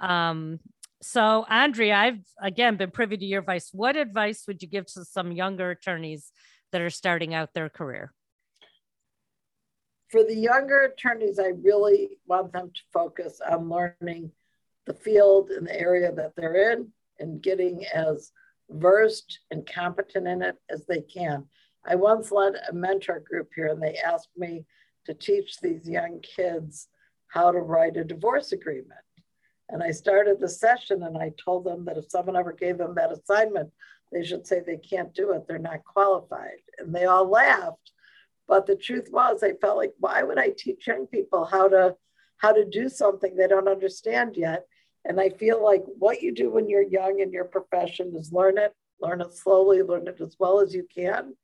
um 0.00 0.58
so 1.02 1.44
andrea 1.50 1.94
i've 1.96 2.24
again 2.40 2.76
been 2.76 2.90
privy 2.90 3.16
to 3.16 3.24
your 3.24 3.40
advice. 3.40 3.70
What 3.72 3.96
advice 3.96 4.44
would 4.46 4.62
you 4.62 4.68
give 4.68 4.86
to 4.92 5.04
some 5.04 5.32
younger 5.32 5.70
attorneys 5.70 6.32
that 6.72 6.80
are 6.80 6.90
starting 6.90 7.34
out 7.34 7.54
their 7.54 7.68
career 7.68 8.12
for 10.12 10.22
the 10.22 10.36
younger 10.36 10.82
attorneys, 10.82 11.38
I 11.38 11.52
really 11.62 12.18
want 12.26 12.52
them 12.52 12.70
to 12.72 12.80
focus 12.92 13.40
on 13.50 13.70
learning 13.70 14.30
the 14.86 14.92
field 14.92 15.48
and 15.50 15.66
the 15.66 15.80
area 15.80 16.12
that 16.12 16.36
they're 16.36 16.72
in 16.72 16.88
and 17.18 17.42
getting 17.42 17.86
as 17.94 18.30
versed 18.68 19.40
and 19.50 19.66
competent 19.66 20.28
in 20.28 20.42
it 20.42 20.56
as 20.68 20.84
they 20.84 21.00
can. 21.00 21.46
I 21.86 21.94
once 21.94 22.30
led 22.30 22.54
a 22.68 22.74
mentor 22.74 23.24
group 23.26 23.48
here 23.56 23.68
and 23.68 23.82
they 23.82 23.96
asked 23.96 24.28
me 24.36 24.66
to 25.06 25.14
teach 25.14 25.58
these 25.60 25.88
young 25.88 26.20
kids 26.20 26.88
how 27.28 27.50
to 27.50 27.58
write 27.58 27.96
a 27.96 28.04
divorce 28.04 28.52
agreement. 28.52 29.00
And 29.70 29.82
I 29.82 29.92
started 29.92 30.38
the 30.38 30.48
session 30.48 31.04
and 31.04 31.16
I 31.16 31.32
told 31.42 31.64
them 31.64 31.86
that 31.86 31.96
if 31.96 32.10
someone 32.10 32.36
ever 32.36 32.52
gave 32.52 32.76
them 32.76 32.94
that 32.96 33.12
assignment, 33.12 33.70
they 34.12 34.22
should 34.22 34.46
say 34.46 34.60
they 34.60 34.76
can't 34.76 35.14
do 35.14 35.32
it, 35.32 35.48
they're 35.48 35.58
not 35.58 35.84
qualified. 35.84 36.60
And 36.78 36.94
they 36.94 37.06
all 37.06 37.28
laughed 37.28 37.81
but 38.48 38.66
the 38.66 38.76
truth 38.76 39.08
was, 39.10 39.42
I 39.42 39.52
felt 39.54 39.76
like, 39.76 39.92
why 39.98 40.22
would 40.22 40.38
I 40.38 40.50
teach 40.56 40.86
young 40.86 41.06
people 41.06 41.44
how 41.44 41.68
to 41.68 41.96
how 42.38 42.52
to 42.52 42.64
do 42.64 42.88
something 42.88 43.36
they 43.36 43.46
don't 43.46 43.68
understand 43.68 44.36
yet? 44.36 44.66
And 45.04 45.20
I 45.20 45.30
feel 45.30 45.62
like 45.62 45.82
what 45.86 46.22
you 46.22 46.32
do 46.32 46.50
when 46.50 46.68
you're 46.68 46.82
young 46.82 47.20
in 47.20 47.32
your 47.32 47.44
profession 47.44 48.14
is 48.16 48.32
learn 48.32 48.58
it, 48.58 48.72
learn 49.00 49.20
it 49.20 49.32
slowly, 49.32 49.82
learn 49.82 50.08
it 50.08 50.20
as 50.20 50.36
well 50.38 50.60
as 50.60 50.74
you 50.74 50.86
can. 50.94 51.34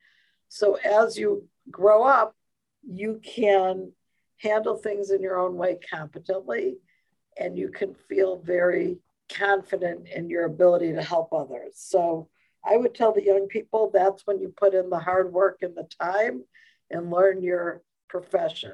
So 0.49 0.77
as 0.77 1.17
you 1.17 1.49
grow 1.71 2.05
up, 2.05 2.35
you 2.83 3.21
can 3.25 3.93
handle 4.39 4.77
things 4.77 5.11
in 5.11 5.23
your 5.23 5.39
own 5.39 5.57
way 5.57 5.79
competently 5.91 6.77
and 7.39 7.59
you 7.59 7.69
can 7.69 7.95
feel 8.09 8.37
very 8.37 8.99
confident 9.33 10.09
in 10.09 10.31
your 10.31 10.45
ability 10.45 10.93
to 10.93 11.03
help 11.03 11.33
others. 11.33 11.75
So 11.75 12.29
I 12.65 12.77
would 12.77 12.95
tell 12.95 13.13
the 13.13 13.25
young 13.25 13.47
people 13.49 13.91
that's 13.93 14.27
when 14.27 14.41
you 14.41 14.53
put 14.57 14.75
in 14.75 14.91
the 14.91 14.99
hard 14.99 15.33
work 15.33 15.59
and 15.63 15.77
the 15.77 15.89
time 16.01 16.45
and 16.91 17.11
learn 17.11 17.43
your 17.43 17.83
profession. 18.09 18.73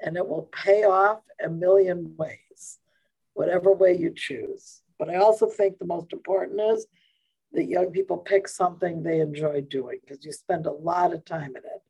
And 0.00 0.16
it 0.16 0.26
will 0.26 0.48
pay 0.52 0.84
off 0.84 1.20
a 1.44 1.48
million 1.48 2.14
ways, 2.16 2.78
whatever 3.34 3.72
way 3.72 3.96
you 3.96 4.12
choose. 4.14 4.82
But 4.98 5.10
I 5.10 5.16
also 5.16 5.46
think 5.46 5.78
the 5.78 5.86
most 5.86 6.12
important 6.12 6.60
is 6.60 6.86
that 7.52 7.64
young 7.64 7.90
people 7.90 8.18
pick 8.18 8.48
something 8.48 9.02
they 9.02 9.20
enjoy 9.20 9.62
doing 9.62 9.98
because 10.02 10.24
you 10.24 10.32
spend 10.32 10.66
a 10.66 10.72
lot 10.72 11.12
of 11.12 11.24
time 11.24 11.50
in 11.50 11.62
it. 11.64 11.82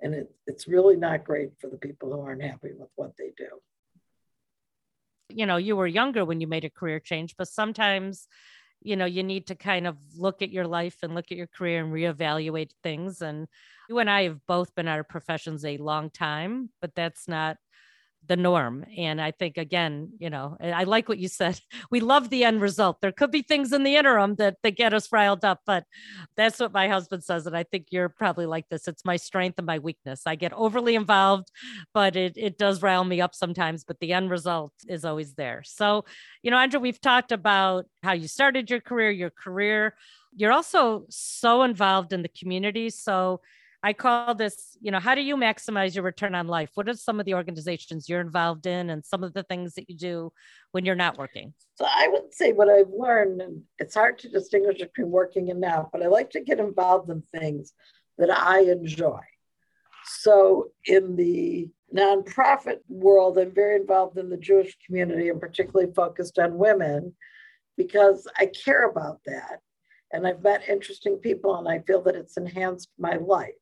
And 0.00 0.14
it, 0.14 0.30
it's 0.46 0.68
really 0.68 0.96
not 0.96 1.24
great 1.24 1.50
for 1.60 1.68
the 1.68 1.76
people 1.76 2.12
who 2.12 2.20
aren't 2.20 2.42
happy 2.42 2.70
with 2.76 2.90
what 2.94 3.16
they 3.16 3.32
do. 3.36 3.48
You 5.30 5.46
know, 5.46 5.56
you 5.56 5.76
were 5.76 5.86
younger 5.86 6.24
when 6.24 6.40
you 6.40 6.46
made 6.46 6.64
a 6.64 6.70
career 6.70 7.00
change, 7.00 7.34
but 7.36 7.48
sometimes, 7.48 8.28
you 8.80 8.96
know, 8.96 9.04
you 9.04 9.22
need 9.22 9.46
to 9.48 9.54
kind 9.54 9.86
of 9.86 9.96
look 10.16 10.42
at 10.42 10.50
your 10.50 10.66
life 10.66 10.96
and 11.02 11.14
look 11.14 11.26
at 11.30 11.36
your 11.38 11.46
career 11.48 11.84
and 11.84 11.92
reevaluate 11.92 12.70
things. 12.82 13.22
And 13.22 13.48
you 13.88 13.98
and 13.98 14.10
I 14.10 14.24
have 14.24 14.44
both 14.46 14.74
been 14.74 14.88
out 14.88 15.00
of 15.00 15.08
professions 15.08 15.64
a 15.64 15.76
long 15.78 16.10
time, 16.10 16.70
but 16.80 16.94
that's 16.94 17.26
not 17.28 17.56
the 18.26 18.36
norm. 18.36 18.84
And 18.96 19.20
I 19.20 19.30
think, 19.30 19.56
again, 19.56 20.10
you 20.18 20.30
know, 20.30 20.56
I 20.60 20.84
like 20.84 21.08
what 21.08 21.18
you 21.18 21.28
said. 21.28 21.60
We 21.90 22.00
love 22.00 22.28
the 22.28 22.44
end 22.44 22.60
result. 22.60 23.00
There 23.00 23.12
could 23.12 23.30
be 23.30 23.42
things 23.42 23.72
in 23.72 23.82
the 23.82 23.96
interim 23.96 24.34
that, 24.34 24.56
that 24.62 24.76
get 24.76 24.92
us 24.92 25.10
riled 25.10 25.44
up, 25.44 25.60
but 25.64 25.84
that's 26.36 26.60
what 26.60 26.72
my 26.72 26.88
husband 26.88 27.24
says. 27.24 27.46
And 27.46 27.56
I 27.56 27.62
think 27.62 27.86
you're 27.90 28.10
probably 28.10 28.44
like 28.44 28.68
this. 28.68 28.88
It's 28.88 29.04
my 29.04 29.16
strength 29.16 29.58
and 29.58 29.66
my 29.66 29.78
weakness. 29.78 30.22
I 30.26 30.34
get 30.34 30.52
overly 30.52 30.94
involved, 30.94 31.50
but 31.94 32.16
it, 32.16 32.34
it 32.36 32.58
does 32.58 32.82
rile 32.82 33.04
me 33.04 33.20
up 33.20 33.34
sometimes, 33.34 33.84
but 33.84 34.00
the 34.00 34.12
end 34.12 34.30
result 34.30 34.72
is 34.86 35.04
always 35.04 35.34
there. 35.34 35.62
So, 35.64 36.04
you 36.42 36.50
know, 36.50 36.58
Andrea, 36.58 36.80
we've 36.80 37.00
talked 37.00 37.32
about 37.32 37.86
how 38.02 38.12
you 38.12 38.28
started 38.28 38.68
your 38.68 38.80
career, 38.80 39.10
your 39.10 39.30
career. 39.30 39.94
You're 40.36 40.52
also 40.52 41.06
so 41.08 41.62
involved 41.62 42.12
in 42.12 42.22
the 42.22 42.28
community. 42.28 42.90
So, 42.90 43.40
I 43.82 43.92
call 43.92 44.34
this, 44.34 44.76
you 44.80 44.90
know, 44.90 44.98
how 44.98 45.14
do 45.14 45.20
you 45.20 45.36
maximize 45.36 45.94
your 45.94 46.02
return 46.02 46.34
on 46.34 46.48
life? 46.48 46.70
What 46.74 46.88
are 46.88 46.94
some 46.94 47.20
of 47.20 47.26
the 47.26 47.34
organizations 47.34 48.08
you're 48.08 48.20
involved 48.20 48.66
in 48.66 48.90
and 48.90 49.04
some 49.04 49.22
of 49.22 49.34
the 49.34 49.44
things 49.44 49.74
that 49.74 49.88
you 49.88 49.96
do 49.96 50.32
when 50.72 50.84
you're 50.84 50.96
not 50.96 51.16
working? 51.16 51.54
So 51.76 51.86
I 51.86 52.08
would 52.08 52.34
say 52.34 52.52
what 52.52 52.68
I've 52.68 52.90
learned, 52.90 53.40
and 53.40 53.62
it's 53.78 53.94
hard 53.94 54.18
to 54.20 54.28
distinguish 54.28 54.78
between 54.78 55.10
working 55.10 55.50
and 55.50 55.60
not, 55.60 55.92
but 55.92 56.02
I 56.02 56.08
like 56.08 56.30
to 56.30 56.40
get 56.40 56.58
involved 56.58 57.08
in 57.08 57.22
things 57.22 57.72
that 58.18 58.30
I 58.30 58.62
enjoy. 58.62 59.20
So 60.04 60.70
in 60.84 61.14
the 61.14 61.68
nonprofit 61.94 62.78
world, 62.88 63.38
I'm 63.38 63.54
very 63.54 63.76
involved 63.76 64.18
in 64.18 64.28
the 64.28 64.36
Jewish 64.36 64.76
community 64.84 65.28
and 65.28 65.40
particularly 65.40 65.92
focused 65.92 66.38
on 66.40 66.58
women 66.58 67.14
because 67.76 68.26
I 68.36 68.46
care 68.46 68.88
about 68.88 69.20
that. 69.26 69.60
And 70.12 70.26
I've 70.26 70.42
met 70.42 70.68
interesting 70.68 71.18
people 71.18 71.56
and 71.56 71.68
I 71.68 71.78
feel 71.80 72.02
that 72.02 72.16
it's 72.16 72.36
enhanced 72.36 72.88
my 72.98 73.16
life. 73.16 73.52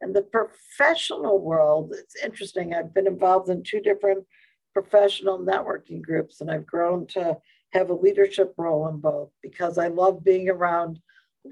In 0.00 0.12
the 0.12 0.22
professional 0.22 1.40
world, 1.40 1.92
it's 1.96 2.22
interesting. 2.22 2.72
I've 2.72 2.94
been 2.94 3.06
involved 3.06 3.48
in 3.48 3.62
two 3.62 3.80
different 3.80 4.24
professional 4.72 5.38
networking 5.38 6.02
groups, 6.02 6.40
and 6.40 6.50
I've 6.50 6.66
grown 6.66 7.06
to 7.08 7.38
have 7.72 7.90
a 7.90 7.94
leadership 7.94 8.54
role 8.56 8.88
in 8.88 8.98
both 8.98 9.30
because 9.42 9.76
I 9.76 9.88
love 9.88 10.24
being 10.24 10.48
around 10.48 11.00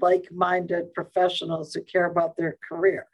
like 0.01 0.31
minded 0.31 0.93
professionals 0.93 1.73
who 1.73 1.81
care 1.83 2.05
about 2.05 2.37
their 2.37 2.57
career. 2.67 3.07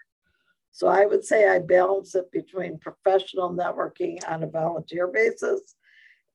So 0.71 0.87
I 0.87 1.05
would 1.05 1.23
say 1.23 1.47
I 1.47 1.59
balance 1.59 2.15
it 2.15 2.31
between 2.31 2.79
professional 2.79 3.51
networking 3.51 4.17
on 4.27 4.43
a 4.43 4.47
volunteer 4.47 5.07
basis 5.07 5.75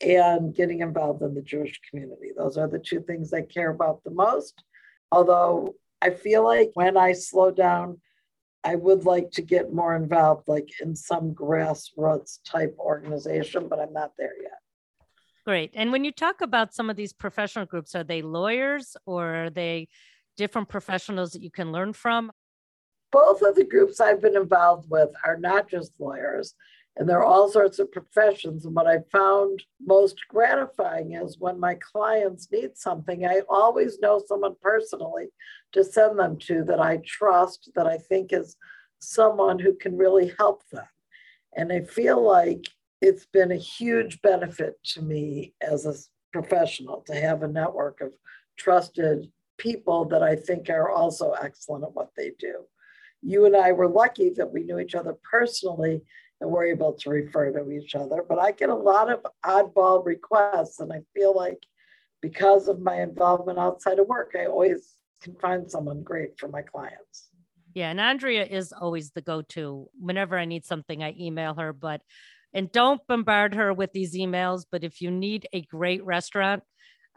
and 0.01 0.55
getting 0.55 0.81
involved 0.81 1.23
in 1.23 1.35
the 1.35 1.43
Jewish 1.43 1.81
community. 1.91 2.31
Those 2.37 2.57
are 2.57 2.69
the 2.69 2.79
two 2.79 3.01
things 3.01 3.33
I 3.33 3.43
care 3.43 3.71
about 3.71 4.05
the 4.05 4.13
most. 4.13 4.63
Although 5.11 5.75
I 6.01 6.11
feel 6.11 6.45
like 6.45 6.71
when 6.75 6.97
I 6.97 7.13
slow 7.13 7.51
down 7.51 8.01
I 8.65 8.75
would 8.75 9.05
like 9.05 9.31
to 9.33 9.43
get 9.43 9.73
more 9.73 9.95
involved, 9.95 10.49
like 10.49 10.69
in 10.81 10.97
some 10.97 11.33
grassroots 11.33 12.41
type 12.45 12.77
organization, 12.79 13.69
but 13.69 13.79
I'm 13.79 13.93
not 13.93 14.13
there 14.19 14.35
yet. 14.43 14.59
Great. 15.47 15.71
And 15.75 15.93
when 15.93 16.05
you 16.05 16.13
talk 16.13 16.41
about 16.41 16.75
some 16.75 16.91
of 16.91 16.97
these 16.97 17.13
professional 17.13 17.65
groups, 17.65 17.95
are 17.95 18.05
they 18.05 18.21
lawyers 18.21 18.97
or 19.07 19.45
are 19.45 19.51
they 19.51 19.89
different 20.37 20.69
professionals 20.69 21.33
that 21.33 21.43
you 21.43 21.51
can 21.51 21.73
learn 21.73 21.93
from? 21.93 22.31
Both 23.11 23.41
of 23.43 23.55
the 23.55 23.65
groups 23.65 24.01
I've 24.01 24.21
been 24.21 24.37
involved 24.37 24.91
with 24.91 25.11
are 25.25 25.39
not 25.39 25.71
just 25.71 25.93
lawyers, 25.99 26.55
and 26.99 27.09
there 27.09 27.21
are 27.21 27.25
all 27.25 27.49
sorts 27.49 27.79
of 27.79 27.93
professions. 27.93 28.67
And 28.67 28.75
what 28.75 28.89
I 28.89 28.99
found 29.13 29.63
most 29.81 30.17
gratifying 30.29 31.13
is 31.13 31.39
when 31.39 31.61
my 31.61 31.77
clients 31.77 32.49
need 32.51 32.77
something, 32.77 33.25
I 33.25 33.43
always 33.49 34.01
know 34.01 34.21
someone 34.27 34.57
personally 34.61 35.27
to 35.73 35.85
send 35.85 36.19
them 36.19 36.39
to 36.41 36.65
that 36.65 36.81
I 36.81 36.99
trust, 37.07 37.71
that 37.77 37.87
I 37.87 37.99
think 37.99 38.33
is 38.33 38.57
someone 38.99 39.61
who 39.61 39.75
can 39.75 39.97
really 39.97 40.35
help 40.39 40.69
them. 40.71 40.87
And 41.57 41.73
I 41.73 41.83
feel 41.83 42.21
like 42.21 42.67
it's 43.01 43.27
been 43.27 43.53
a 43.53 43.57
huge 43.57 44.21
benefit 44.21 44.75
to 44.95 45.03
me 45.03 45.55
as 45.63 45.87
a 45.87 45.95
professional 46.33 47.03
to 47.07 47.15
have 47.15 47.45
a 47.45 47.49
network 47.49 48.01
of 48.01 48.13
trusted 48.57 49.31
people 49.57 50.05
that 50.07 50.25
I 50.25 50.35
think 50.35 50.69
are 50.69 50.91
also 50.91 51.31
excellent 51.33 51.85
at 51.85 51.95
what 51.95 52.11
they 52.17 52.33
do. 52.41 52.65
You 53.23 53.47
and 53.47 53.55
I 53.55 53.71
were 53.71 53.89
lucky 53.89 54.31
that 54.31 54.53
we 54.53 54.65
knew 54.65 54.81
each 54.81 54.97
other 54.97 55.17
personally 55.31 56.03
and 56.41 56.51
we're 56.51 56.67
able 56.67 56.93
to 56.95 57.11
refer 57.11 57.51
to 57.53 57.71
each 57.71 57.95
other. 57.95 58.25
But 58.29 58.39
I 58.39 58.53
get 58.53 58.69
a 58.69 58.75
lot 58.75 59.11
of 59.11 59.27
oddball 59.45 60.05
requests, 60.05 60.81
and 60.81 60.93
I 60.93 61.01
feel 61.15 61.35
like 61.35 61.63
because 62.21 62.69
of 62.69 62.81
my 62.81 63.01
involvement 63.03 63.59
outside 63.59 63.99
of 63.99 64.07
work, 64.07 64.35
I 64.39 64.47
always 64.47 64.95
can 65.23 65.35
find 65.37 65.71
someone 65.71 66.03
great 66.03 66.39
for 66.39 66.49
my 66.49 66.63
clients. 66.63 67.29
Yeah, 67.75 67.91
and 67.91 68.01
Andrea 68.01 68.45
is 68.45 68.73
always 68.73 69.11
the 69.11 69.21
go-to. 69.21 69.89
Whenever 69.99 70.39
I 70.39 70.45
need 70.45 70.65
something, 70.65 71.03
I 71.03 71.15
email 71.19 71.55
her. 71.55 71.73
But 71.73 72.01
and 72.55 72.73
don't 72.73 73.01
bombard 73.07 73.55
her 73.55 73.73
with 73.73 73.93
these 73.93 74.17
emails. 74.17 74.65
But 74.71 74.85
if 74.85 75.01
you 75.01 75.11
need 75.11 75.47
a 75.53 75.63
great 75.63 76.05
restaurant, 76.05 76.63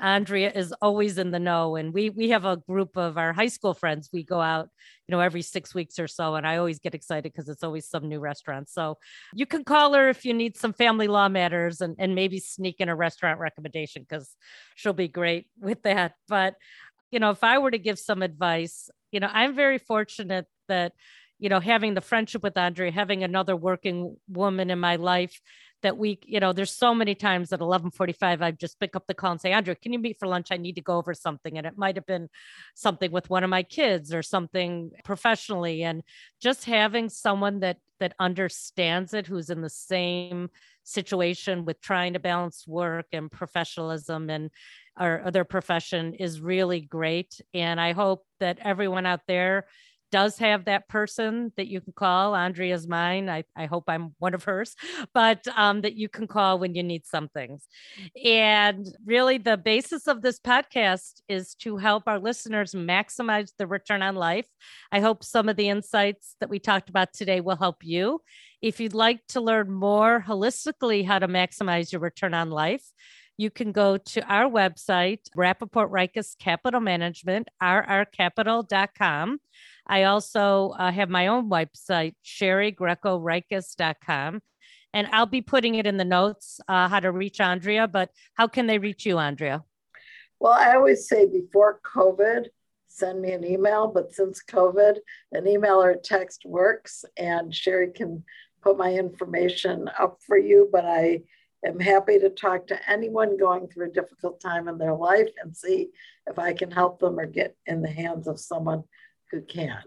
Andrea 0.01 0.51
is 0.53 0.73
always 0.81 1.17
in 1.17 1.29
the 1.31 1.39
know. 1.39 1.75
And 1.75 1.93
we 1.93 2.09
we 2.09 2.29
have 2.29 2.43
a 2.43 2.57
group 2.57 2.97
of 2.97 3.17
our 3.17 3.31
high 3.31 3.47
school 3.47 3.73
friends. 3.73 4.09
We 4.11 4.23
go 4.23 4.41
out, 4.41 4.69
you 5.07 5.11
know, 5.11 5.21
every 5.21 5.43
six 5.43 5.75
weeks 5.75 5.99
or 5.99 6.07
so. 6.07 6.35
And 6.35 6.45
I 6.45 6.57
always 6.57 6.79
get 6.79 6.95
excited 6.95 7.31
because 7.31 7.47
it's 7.47 7.63
always 7.63 7.87
some 7.87 8.09
new 8.09 8.19
restaurant. 8.19 8.69
So 8.69 8.97
you 9.33 9.45
can 9.45 9.63
call 9.63 9.93
her 9.93 10.09
if 10.09 10.25
you 10.25 10.33
need 10.33 10.57
some 10.57 10.73
family 10.73 11.07
law 11.07 11.29
matters 11.29 11.81
and, 11.81 11.95
and 11.99 12.15
maybe 12.15 12.39
sneak 12.39 12.77
in 12.79 12.89
a 12.89 12.95
restaurant 12.95 13.39
recommendation 13.39 14.01
because 14.01 14.35
she'll 14.75 14.93
be 14.93 15.07
great 15.07 15.47
with 15.59 15.83
that. 15.83 16.13
But, 16.27 16.55
you 17.11 17.19
know, 17.19 17.29
if 17.29 17.43
I 17.43 17.59
were 17.59 17.71
to 17.71 17.77
give 17.77 17.99
some 17.99 18.23
advice, 18.23 18.89
you 19.11 19.19
know, 19.19 19.29
I'm 19.31 19.55
very 19.55 19.77
fortunate 19.77 20.47
that, 20.67 20.93
you 21.37 21.49
know, 21.49 21.59
having 21.59 21.93
the 21.93 22.01
friendship 22.01 22.43
with 22.43 22.57
Andrea, 22.57 22.91
having 22.91 23.23
another 23.23 23.55
working 23.55 24.17
woman 24.27 24.69
in 24.69 24.79
my 24.79 24.95
life 24.95 25.39
that 25.81 25.97
we, 25.97 26.19
you 26.25 26.39
know, 26.39 26.53
there's 26.53 26.71
so 26.71 26.93
many 26.93 27.15
times 27.15 27.51
at 27.53 27.59
11:45 27.59 28.41
I 28.41 28.51
just 28.51 28.79
pick 28.79 28.95
up 28.95 29.05
the 29.07 29.13
call 29.13 29.31
and 29.31 29.41
say, 29.41 29.51
Andrea, 29.51 29.75
can 29.75 29.93
you 29.93 29.99
meet 29.99 30.17
for 30.19 30.27
lunch? 30.27 30.47
I 30.51 30.57
need 30.57 30.75
to 30.75 30.81
go 30.81 30.97
over 30.97 31.13
something, 31.13 31.57
and 31.57 31.67
it 31.67 31.77
might 31.77 31.95
have 31.95 32.05
been 32.05 32.29
something 32.75 33.11
with 33.11 33.29
one 33.29 33.43
of 33.43 33.49
my 33.49 33.63
kids 33.63 34.13
or 34.13 34.21
something 34.23 34.91
professionally, 35.03 35.83
and 35.83 36.03
just 36.41 36.65
having 36.65 37.09
someone 37.09 37.59
that 37.61 37.77
that 37.99 38.13
understands 38.19 39.13
it, 39.13 39.27
who's 39.27 39.49
in 39.51 39.61
the 39.61 39.69
same 39.69 40.49
situation 40.83 41.65
with 41.65 41.79
trying 41.81 42.13
to 42.13 42.19
balance 42.19 42.65
work 42.67 43.05
and 43.13 43.31
professionalism 43.31 44.29
and 44.29 44.49
our 44.97 45.23
other 45.23 45.43
profession 45.43 46.13
is 46.15 46.41
really 46.41 46.81
great. 46.81 47.39
And 47.53 47.79
I 47.79 47.93
hope 47.93 48.25
that 48.39 48.57
everyone 48.61 49.05
out 49.05 49.21
there 49.27 49.67
does 50.11 50.37
have 50.37 50.65
that 50.65 50.87
person 50.87 51.51
that 51.57 51.67
you 51.67 51.81
can 51.81 51.93
call. 51.93 52.35
Andrea's 52.35 52.87
mine. 52.87 53.29
I, 53.29 53.43
I 53.55 53.65
hope 53.65 53.85
I'm 53.87 54.13
one 54.19 54.33
of 54.33 54.43
hers, 54.43 54.75
but 55.13 55.47
um, 55.55 55.81
that 55.81 55.95
you 55.95 56.09
can 56.09 56.27
call 56.27 56.59
when 56.59 56.75
you 56.75 56.83
need 56.83 57.05
something. 57.05 57.59
And 58.23 58.87
really, 59.05 59.37
the 59.37 59.57
basis 59.57 60.07
of 60.07 60.21
this 60.21 60.39
podcast 60.39 61.21
is 61.27 61.55
to 61.55 61.77
help 61.77 62.03
our 62.07 62.19
listeners 62.19 62.73
maximize 62.73 63.51
the 63.57 63.67
return 63.67 64.01
on 64.01 64.15
life. 64.15 64.47
I 64.91 64.99
hope 64.99 65.23
some 65.23 65.49
of 65.49 65.55
the 65.55 65.69
insights 65.69 66.35
that 66.39 66.49
we 66.49 66.59
talked 66.59 66.89
about 66.89 67.13
today 67.13 67.41
will 67.41 67.55
help 67.55 67.83
you. 67.83 68.21
If 68.61 68.79
you'd 68.79 68.93
like 68.93 69.25
to 69.29 69.41
learn 69.41 69.71
more 69.71 70.23
holistically 70.27 71.05
how 71.05 71.19
to 71.19 71.27
maximize 71.27 71.91
your 71.91 72.01
return 72.01 72.33
on 72.33 72.51
life, 72.51 72.83
you 73.37 73.49
can 73.49 73.71
go 73.71 73.97
to 73.97 74.21
our 74.31 74.49
website, 74.49 75.21
Rappaport 75.35 75.87
Rikes 75.89 76.35
Capital 76.37 76.79
Management, 76.79 77.47
rrcapital.com. 77.61 79.39
I 79.87 80.03
also 80.03 80.75
uh, 80.77 80.91
have 80.91 81.09
my 81.09 81.27
own 81.27 81.49
website, 81.49 82.15
sherrygrecorikes.com. 82.25 84.41
And 84.93 85.07
I'll 85.13 85.25
be 85.25 85.41
putting 85.41 85.75
it 85.75 85.87
in 85.87 85.97
the 85.97 86.05
notes 86.05 86.59
uh, 86.67 86.89
how 86.89 86.99
to 86.99 87.11
reach 87.11 87.39
Andrea, 87.39 87.87
but 87.87 88.09
how 88.33 88.47
can 88.47 88.67
they 88.67 88.77
reach 88.77 89.05
you, 89.05 89.17
Andrea? 89.17 89.63
Well, 90.39 90.53
I 90.53 90.75
always 90.75 91.07
say 91.07 91.27
before 91.27 91.79
COVID, 91.83 92.47
send 92.87 93.21
me 93.21 93.31
an 93.31 93.45
email, 93.45 93.87
but 93.87 94.13
since 94.13 94.43
COVID, 94.43 94.97
an 95.31 95.47
email 95.47 95.81
or 95.81 95.95
text 95.95 96.43
works, 96.45 97.05
and 97.17 97.53
Sherry 97.53 97.91
can 97.91 98.23
put 98.61 98.77
my 98.77 98.93
information 98.93 99.89
up 99.97 100.19
for 100.25 100.37
you. 100.37 100.69
But 100.71 100.85
I 100.85 101.21
am 101.65 101.79
happy 101.79 102.19
to 102.19 102.29
talk 102.29 102.67
to 102.67 102.89
anyone 102.89 103.37
going 103.37 103.67
through 103.67 103.87
a 103.87 103.93
difficult 103.93 104.41
time 104.41 104.67
in 104.67 104.77
their 104.77 104.95
life 104.95 105.29
and 105.41 105.55
see 105.55 105.89
if 106.27 106.37
I 106.37 106.53
can 106.53 106.71
help 106.71 106.99
them 106.99 107.19
or 107.19 107.25
get 107.25 107.55
in 107.65 107.81
the 107.81 107.91
hands 107.91 108.27
of 108.27 108.39
someone 108.39 108.83
who 109.31 109.41
can. 109.41 109.79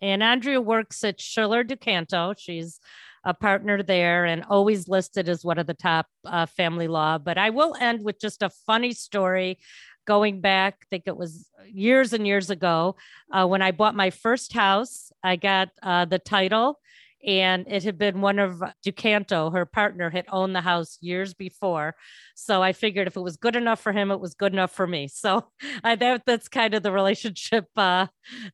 And 0.00 0.22
Andrea 0.22 0.60
works 0.60 1.02
at 1.04 1.20
Schiller 1.20 1.64
DuCanto. 1.64 2.34
She's 2.38 2.80
a 3.24 3.34
partner 3.34 3.82
there 3.82 4.24
and 4.24 4.44
always 4.48 4.88
listed 4.88 5.28
as 5.28 5.44
one 5.44 5.58
of 5.58 5.66
the 5.66 5.74
top 5.74 6.06
uh, 6.24 6.46
family 6.46 6.88
law. 6.88 7.18
But 7.18 7.36
I 7.36 7.50
will 7.50 7.74
end 7.80 8.04
with 8.04 8.20
just 8.20 8.42
a 8.42 8.50
funny 8.66 8.92
story 8.92 9.58
going 10.06 10.40
back, 10.40 10.78
I 10.82 10.86
think 10.88 11.02
it 11.06 11.16
was 11.16 11.50
years 11.66 12.14
and 12.14 12.26
years 12.26 12.48
ago, 12.48 12.96
uh, 13.30 13.46
when 13.46 13.60
I 13.60 13.72
bought 13.72 13.94
my 13.94 14.08
first 14.08 14.54
house. 14.54 15.12
I 15.22 15.36
got 15.36 15.68
uh, 15.82 16.06
the 16.06 16.18
title 16.18 16.80
and 17.26 17.66
it 17.68 17.82
had 17.82 17.98
been 17.98 18.20
one 18.20 18.38
of 18.38 18.62
DuCanto, 18.86 19.52
her 19.52 19.66
partner, 19.66 20.10
had 20.10 20.26
owned 20.30 20.54
the 20.54 20.60
house 20.60 20.98
years 21.00 21.34
before. 21.34 21.94
So 22.34 22.62
I 22.62 22.72
figured 22.72 23.06
if 23.06 23.16
it 23.16 23.20
was 23.20 23.36
good 23.36 23.56
enough 23.56 23.80
for 23.80 23.92
him, 23.92 24.10
it 24.10 24.20
was 24.20 24.34
good 24.34 24.52
enough 24.52 24.72
for 24.72 24.86
me. 24.86 25.08
So 25.18 25.48
I, 25.82 25.96
that, 25.96 26.22
that's 26.26 26.48
kind 26.48 26.74
of 26.74 26.84
the 26.84 26.92
relationship 26.92 27.66
uh, 27.76 28.06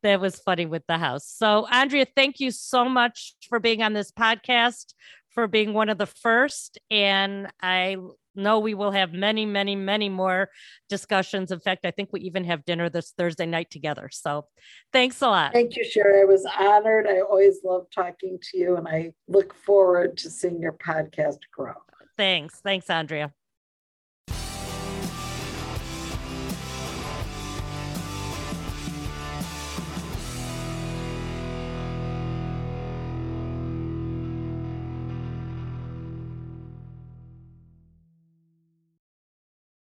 that 0.02 0.20
was 0.20 0.40
funny 0.40 0.64
with 0.64 0.82
the 0.88 0.96
house. 0.96 1.28
So, 1.28 1.66
Andrea, 1.70 2.06
thank 2.16 2.40
you 2.40 2.50
so 2.50 2.88
much 2.88 3.34
for 3.48 3.60
being 3.60 3.82
on 3.82 3.92
this 3.92 4.10
podcast, 4.10 4.94
for 5.28 5.46
being 5.46 5.74
one 5.74 5.90
of 5.90 5.98
the 5.98 6.06
first. 6.06 6.78
And 6.90 7.48
I 7.60 7.98
know 8.34 8.58
we 8.58 8.74
will 8.74 8.90
have 8.90 9.12
many, 9.12 9.46
many, 9.46 9.76
many 9.76 10.08
more 10.08 10.50
discussions. 10.88 11.52
In 11.52 11.60
fact, 11.60 11.84
I 11.84 11.90
think 11.90 12.10
we 12.12 12.20
even 12.20 12.44
have 12.44 12.64
dinner 12.64 12.88
this 12.88 13.12
Thursday 13.16 13.46
night 13.46 13.70
together. 13.70 14.08
So 14.12 14.46
thanks 14.92 15.20
a 15.22 15.28
lot. 15.28 15.52
Thank 15.52 15.76
you, 15.76 15.84
Sherry. 15.84 16.20
I 16.20 16.24
was 16.24 16.46
honored. 16.58 17.06
I 17.06 17.20
always 17.20 17.58
love 17.64 17.86
talking 17.94 18.38
to 18.50 18.58
you, 18.58 18.76
and 18.76 18.88
I 18.88 19.12
look 19.28 19.54
forward 19.54 20.16
to 20.18 20.30
seeing 20.30 20.60
your 20.60 20.72
podcast 20.72 21.38
grow. 21.52 21.74
Thanks. 22.16 22.60
Thanks, 22.60 22.90
Andrea. 22.90 23.32